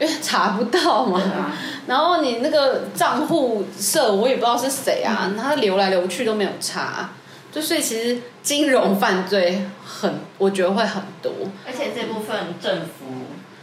[0.00, 1.20] 因为查不到嘛。
[1.20, 7.10] 啊然后你那个账户设，我也不知道是谁啊，他流来流去都没有查，
[7.50, 11.32] 就所以其实金融犯罪很，我觉得会很多。
[11.66, 13.06] 而且这部分政府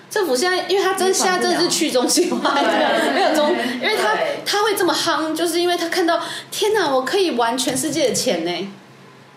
[0.09, 3.49] 政府现在，因为他真现在真的是去中心化，对没有中，
[3.81, 6.19] 因为他对他会这么夯，就是因为他看到
[6.51, 8.51] 天哪，我可以玩全世界的钱呢。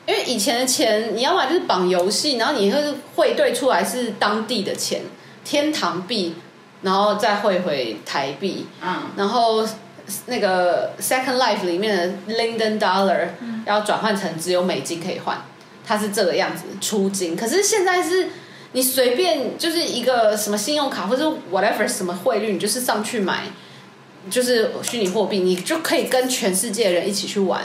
[0.07, 5.03] 因为以前的钱，你要么就是绑游戏，然后你会汇兑出来是当地的钱，
[5.45, 6.35] 天堂币，
[6.83, 9.67] 然后再汇回台币，嗯，然后
[10.27, 11.95] 那个 Second Life 里面
[12.27, 13.29] 的 Linden Dollar
[13.67, 15.45] 要转换成只有美金可以换，
[15.87, 17.37] 它是这个样子出金。
[17.37, 18.31] 可是现在是
[18.73, 23.43] 你随便就是一个什么信用卡或者 whatever 什么汇率，你就是上去买，
[24.31, 27.63] 就是虚拟货币，你就可以跟全世界的人一起去玩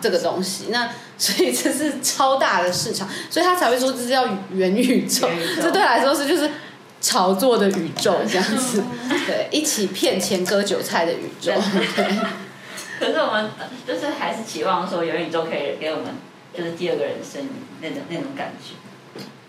[0.00, 0.66] 这个东西。
[0.70, 5.28] 那所以这是超大的市场，所以他才会说这是叫元宇宙。
[5.28, 6.48] 元宇宙这对他来说是就是。
[7.00, 8.84] 炒作的宇宙这样子，
[9.26, 11.52] 对，一起骗钱割韭菜的宇宙，
[11.96, 12.04] 对。
[12.98, 13.50] 可是我们
[13.86, 16.06] 就是还是期望说元宇宙可以给我们
[16.56, 17.48] 就是第二个人生
[17.80, 18.74] 那种那种感觉。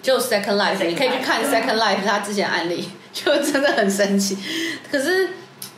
[0.01, 4.37] 就 Second Life，你可以去看 Second Life 他之前案例， 就真的很神奇。
[4.89, 5.31] 可是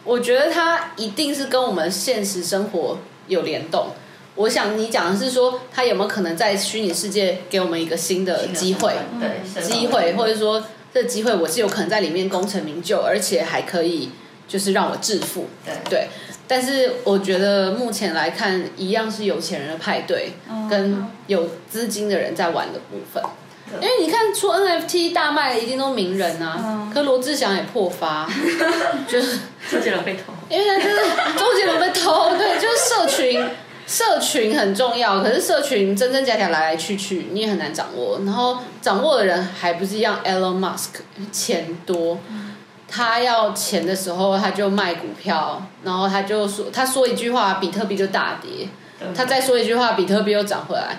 [0.03, 3.87] 我觉得它一定是跟我们现实生活有联动。
[4.35, 8.93] 我想你讲的是说，他有没有可能在虚拟世界给我们一个新的机会？
[9.19, 10.63] 对，机会，或者说
[10.93, 14.09] 这个机会我是有可能在里面功成名就，而且还可以
[14.47, 15.47] 就是让我致富。
[15.65, 16.07] 对对，
[16.47, 20.33] 但是我觉得目前来看，一样是有钱人的派对，
[20.69, 23.23] 跟有资金的人在玩的部分。
[23.81, 28.29] 因为你看出 NFT 大卖的一定都名人啊，可罗志祥也破发，
[29.07, 29.39] 就是
[29.71, 30.31] 周杰伦被偷。
[30.47, 30.97] 因为就是
[31.35, 33.43] 周杰伦被偷，对，就是社群，
[33.85, 35.21] 社群很重要。
[35.21, 38.19] 可是社群真真假假来来去去，你也很难掌握。
[38.25, 42.17] 然后掌握的人还不是一样，Elon Musk 钱多，
[42.87, 48.67] 他要钱的时候他就卖股票，然后他就说他说一句话，比特币就大跌，
[49.15, 50.97] 他再说一句话，比特币又涨回来，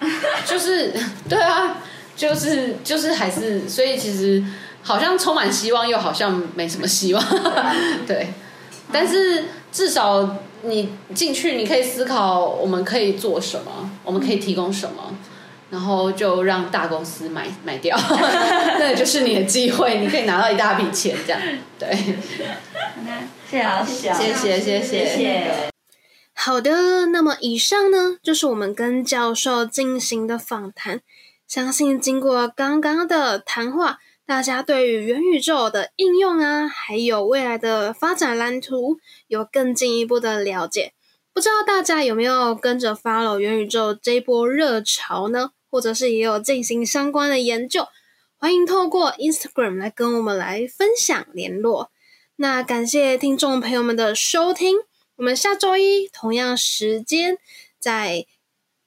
[0.44, 0.92] 就是
[1.28, 1.78] 对啊，
[2.16, 4.42] 就是就是还是，所以其实
[4.82, 7.24] 好像充满希望，又好像没什么希望，
[8.06, 8.28] 对。
[8.94, 15.14] 但是至少你进去，你可以思考我们可以做什么，我们可以提供什么，
[15.70, 17.96] 然后就让大公司买买掉，
[18.78, 21.40] 那就是你的机会，你可以拿到一大笔钱，这样
[21.78, 21.88] 对。
[23.50, 25.50] 谢谢老师，谢谢谢谢谢谢。
[26.34, 31.00] 好的，那么以上呢就是我们跟教授进行的访谈。
[31.46, 33.98] 相信经过刚刚的谈话，
[34.32, 40.94] 大家对于元宇宙的应用啊，还有未来的发展蓝图，有更进一步的了解。
[41.34, 45.50] 不知道大家有没有跟着 follow 元宇宙这一波热潮呢？
[45.70, 47.86] 或者是也有进行相关的研究？
[48.38, 51.90] 欢迎透过 Instagram 来跟我们来分享联络。
[52.36, 54.78] 那感谢听众朋友们的收听。
[55.16, 57.36] 我们下周一同样时间
[57.78, 58.24] 在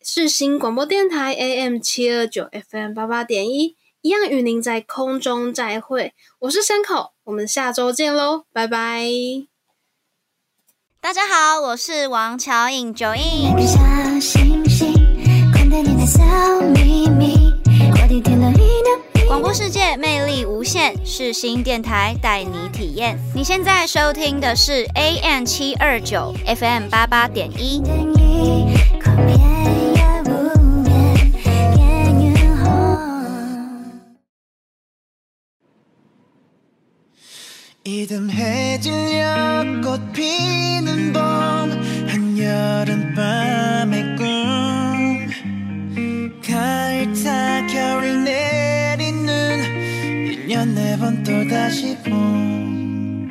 [0.01, 3.75] 世新广播电台 AM 七二九 FM 八八点一，
[4.05, 6.13] 一样与您在空中再会。
[6.41, 9.03] 我是山口，我们下周见喽，拜拜。
[11.01, 13.51] 大家好，我是王乔颖九印。
[13.55, 13.79] 个小
[14.19, 14.93] 星星，
[15.51, 16.21] 款待你的小
[16.75, 17.51] 秘密，
[17.93, 19.27] 我的天的力量。
[19.27, 23.17] 广播世界魅力无限，世新电台带你体验。
[23.33, 27.81] 你现在收听的是 AM 七二九 FM 八八点一。
[37.87, 41.21] 이듬해질녘 꽃 피는 봄
[42.09, 45.29] 한여름밤의 꿈.
[46.43, 49.27] 가을 타 겨울 내리는
[50.47, 53.29] 1년 네 번 또다시 봄.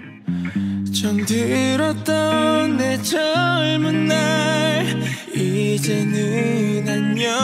[1.03, 4.87] 정들었던 내 젊은 날
[5.35, 7.35] 이제는 안녕.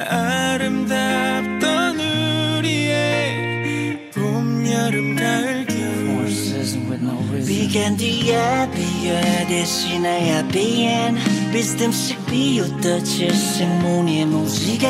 [0.00, 1.59] 아름답
[4.80, 6.26] 여름, 가을, 겨울
[7.46, 11.16] Weekend 이야기야 대신에 야비엔
[11.52, 14.88] 비스듬씩 비웃던 칠색 무늬의 무지개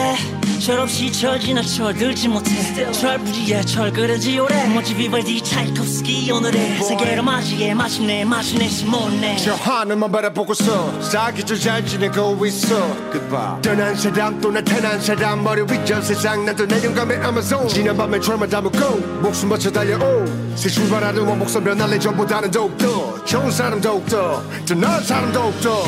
[0.61, 2.93] 철없이 철 지나 철들지 못해.
[2.93, 4.67] 철부지에 철그러지 오래.
[4.67, 12.45] 뭐지 비발디 차이콥스키 오늘의 세계를 맞이해 마침내 마침내 못내 저 하늘만 바라보고서 사기도 잘 지내고
[12.45, 12.77] 있어.
[13.11, 13.63] Goodbye.
[13.63, 18.97] 떠난 사람 또 나타난 사람 머리 위저 세상 난또 내려감의 아마존 지난 밤에 철만 담고
[19.23, 20.27] 목숨 바쳐 달려오.
[20.57, 25.83] 새 출발하는 원목선 변할래 전보다는 더욱더 좋은 사람 더욱더 더 나은 사람 더욱더.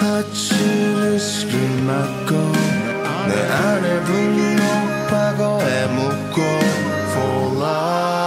[0.00, 2.83] 아침을 술을 맞고
[3.28, 6.42] 내 안에 불린 오빠고에 묻고
[7.12, 8.23] For life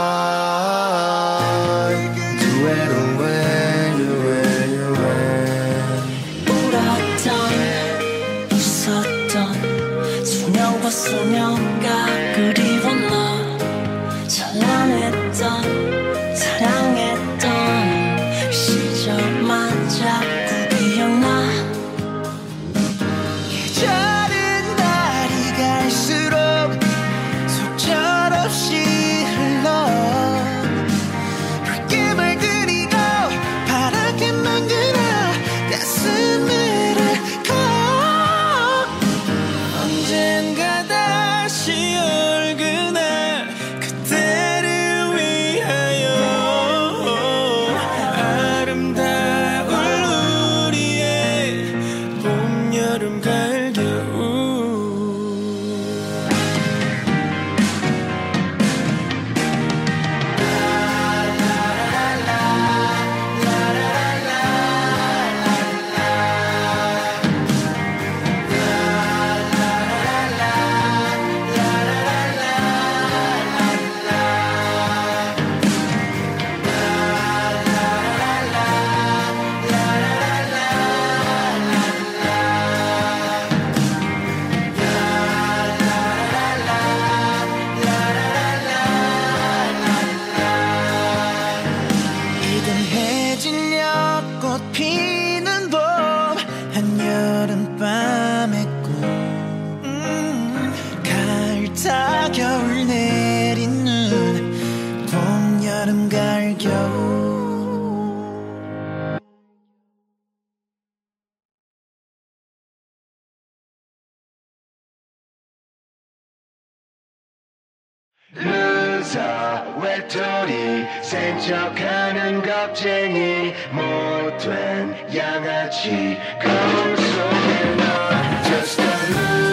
[123.28, 129.47] 이 못된 양아치 거울 속에 넌 Just a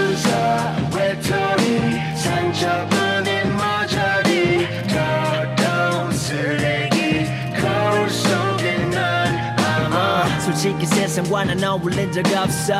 [11.15, 12.75] 세상과는 어울린 적 없어.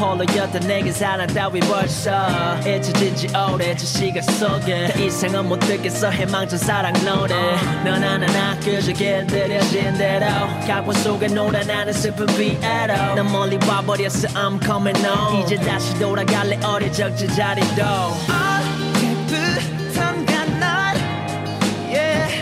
[0.00, 2.58] 홀로였던 내게 사랑 따위 벌써.
[2.60, 4.88] 잊혀진 지 오래 저 시간 속에.
[4.88, 6.10] 더 이상은 못 듣겠어.
[6.10, 7.34] 희망찬 사랑 노래.
[7.84, 10.24] 넌 하나나 그저 길들여진 대로.
[10.66, 13.16] 각본 속에 놀아나는 슬픈 비애로.
[13.16, 14.28] 난 멀리 와버렸어.
[14.28, 15.44] I'm coming home.
[15.44, 16.58] 이제 다시 돌아갈래.
[16.64, 17.82] 어릴 적 제자리도.
[20.58, 20.96] 날.
[21.90, 22.32] Yeah.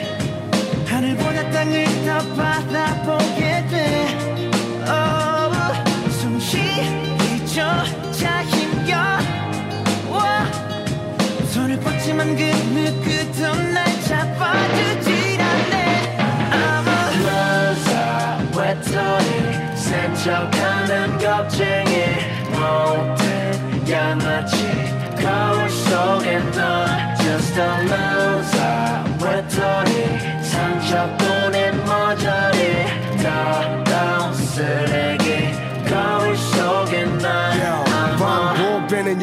[0.87, 3.52] 하늘보다 땅을 더 바라보게
[20.22, 22.06] 외톨이 센 척하는 겁쟁이
[22.52, 24.56] 못된 양아치
[25.20, 31.21] 거울 속에 넌 Just a loser 외톨이 상처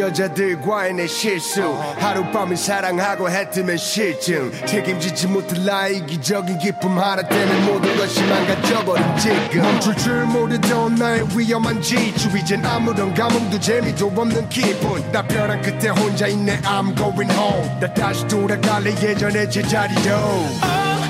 [0.10, 1.62] 여자들과의 내 실수.
[2.00, 4.52] 하룻밤을 사랑하고 해뜨면 실증.
[4.66, 6.98] 책임지지 못할 나의 이기적인 기쁨.
[6.98, 9.62] 하나 때문에 모든 것이 망가져버린 지금.
[9.62, 15.12] 멈출 줄 모르던 나의 위험한 지추 이젠 아무런 감흥도 재미도 없는 기분.
[15.12, 16.60] 나 변한 그때 혼자 있네.
[16.62, 17.80] I'm going home.
[17.80, 18.92] 나 다시 돌아갈래.
[18.92, 20.16] 예전의 제자리로.
[20.16, 21.09] 언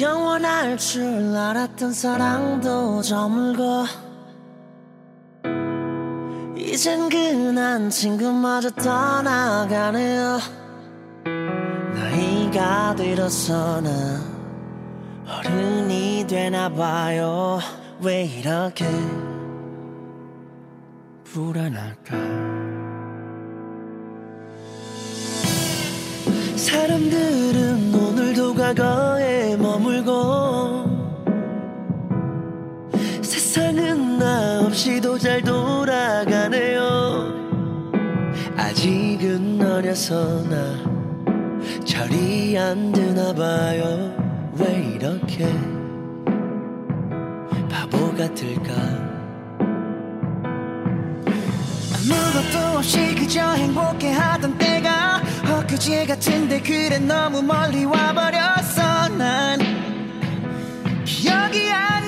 [0.00, 3.84] 영원할 줄 알았던 사랑도 저물고
[6.54, 10.38] 이젠 그난 친구마저 떠나가네요.
[11.94, 13.90] 나이가 들어서 나
[15.26, 17.60] 어른이 되나봐요.
[18.02, 18.84] 왜 이렇게
[21.24, 22.16] 불안할까?
[26.56, 29.15] 사람들은 오늘도 과거
[34.76, 37.32] 없이도 잘 돌아가네요.
[38.58, 40.76] 아직은 어려서 나
[41.82, 44.14] 절이 안 드나 봐요.
[44.58, 45.46] 왜 이렇게
[47.70, 48.74] 바보 같을까?
[51.94, 55.22] 아무것도 없이 그저 행복해 하던 때가
[55.60, 59.08] 엊그제 같은데 그래 너무 멀리 와버렸어.
[59.16, 59.58] 난
[61.06, 62.05] 기억이 안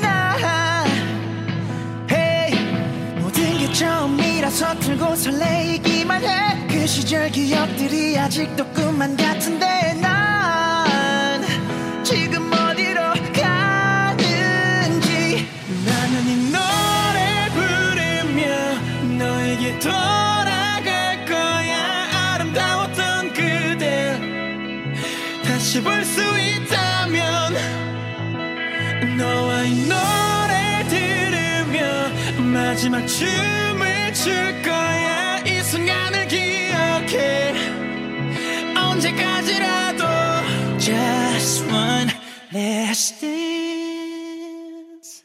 [3.79, 6.67] 처음이라서 틀고 설레이기만 해.
[6.69, 11.45] 그 시절 기억들이 아직도 꿈만 같은데 난
[12.03, 13.01] 지금 어디로
[13.41, 14.19] 가는지.
[15.87, 18.43] 나는 이 노래 부르며
[19.17, 22.35] 너에게 돌아갈 거야.
[22.35, 24.21] 아름다웠던 그대
[25.45, 27.55] 다시 볼 수 있다면
[29.19, 30.38] 너와 이 노래
[32.49, 35.39] 마지막 춤을 출 거야.
[35.45, 37.55] 이 순간을 기억해.
[38.77, 40.05] 언제까지라도
[40.79, 42.11] Just one
[42.55, 45.23] last dance.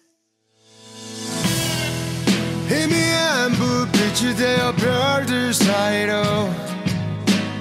[2.67, 6.13] 희미한 불빛이 되어 별들 사이로.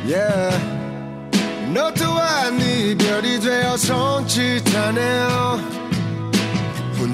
[0.07, 0.59] Yeah.
[1.73, 5.59] 너 또한 이별이 되어 손짓하네요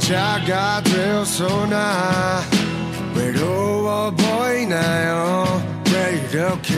[0.08, 2.40] 혼자가 되어서 나
[3.14, 5.62] 외로워 보이나요?
[5.92, 6.72] 왜 이렇게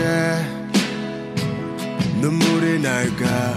[2.20, 3.54] 눈물이 날까?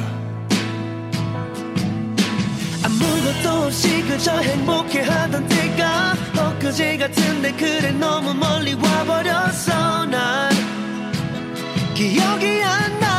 [2.83, 10.51] 아무것도 없이 그저 행복해하던 때가 엊그제 같은데 그래 너무 멀리 와버렸어 난.
[11.95, 13.12] 기억이 안나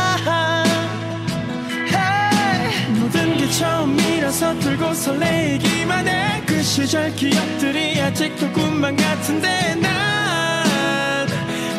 [3.58, 11.26] 처음이라서 들고 설레이기만 해 그 시절 기억들이 아직도 꿈만 같은데 난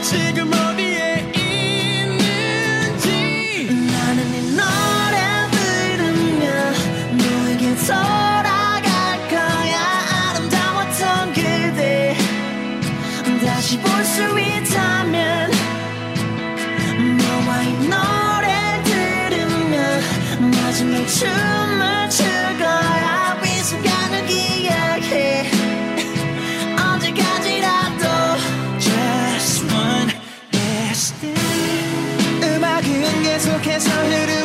[0.01, 1.31] 지금 어디에
[2.05, 3.07] 있는지.
[3.91, 5.17] 나는 이 노래
[5.51, 6.43] 들으며
[7.17, 9.77] 너에게 돌아갈 거야.
[10.29, 12.15] 아름다웠던 그대
[13.45, 15.51] 다시 볼 수 있다면
[17.17, 18.47] 너와 이 노래
[18.83, 19.73] 들으며
[20.39, 21.25] 마지막 춤
[33.35, 34.44] 계속해서 흐르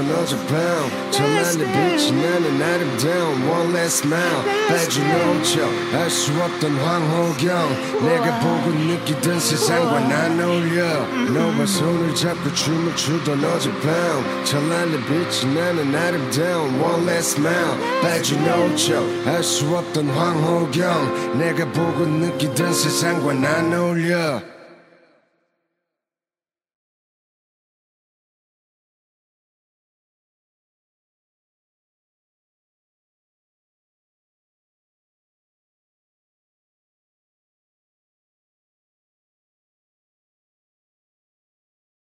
[0.00, 5.60] 추던 어젯밤 찬란한 빛이 나는 아름다운 one last smile 빼주 놓쳐
[5.98, 14.44] 알수 없던 황호경 내가 보고 느끼던 세상과 안 어울려 너와 손을 잡고 춤을 추던 어젯밤
[14.44, 22.72] 찬란한 빛이 나는 아름다운 one last smile 빼주 놓쳐 알수 없던 황호경 내가 보고 느끼던
[22.72, 24.40] 세상과 안 어울려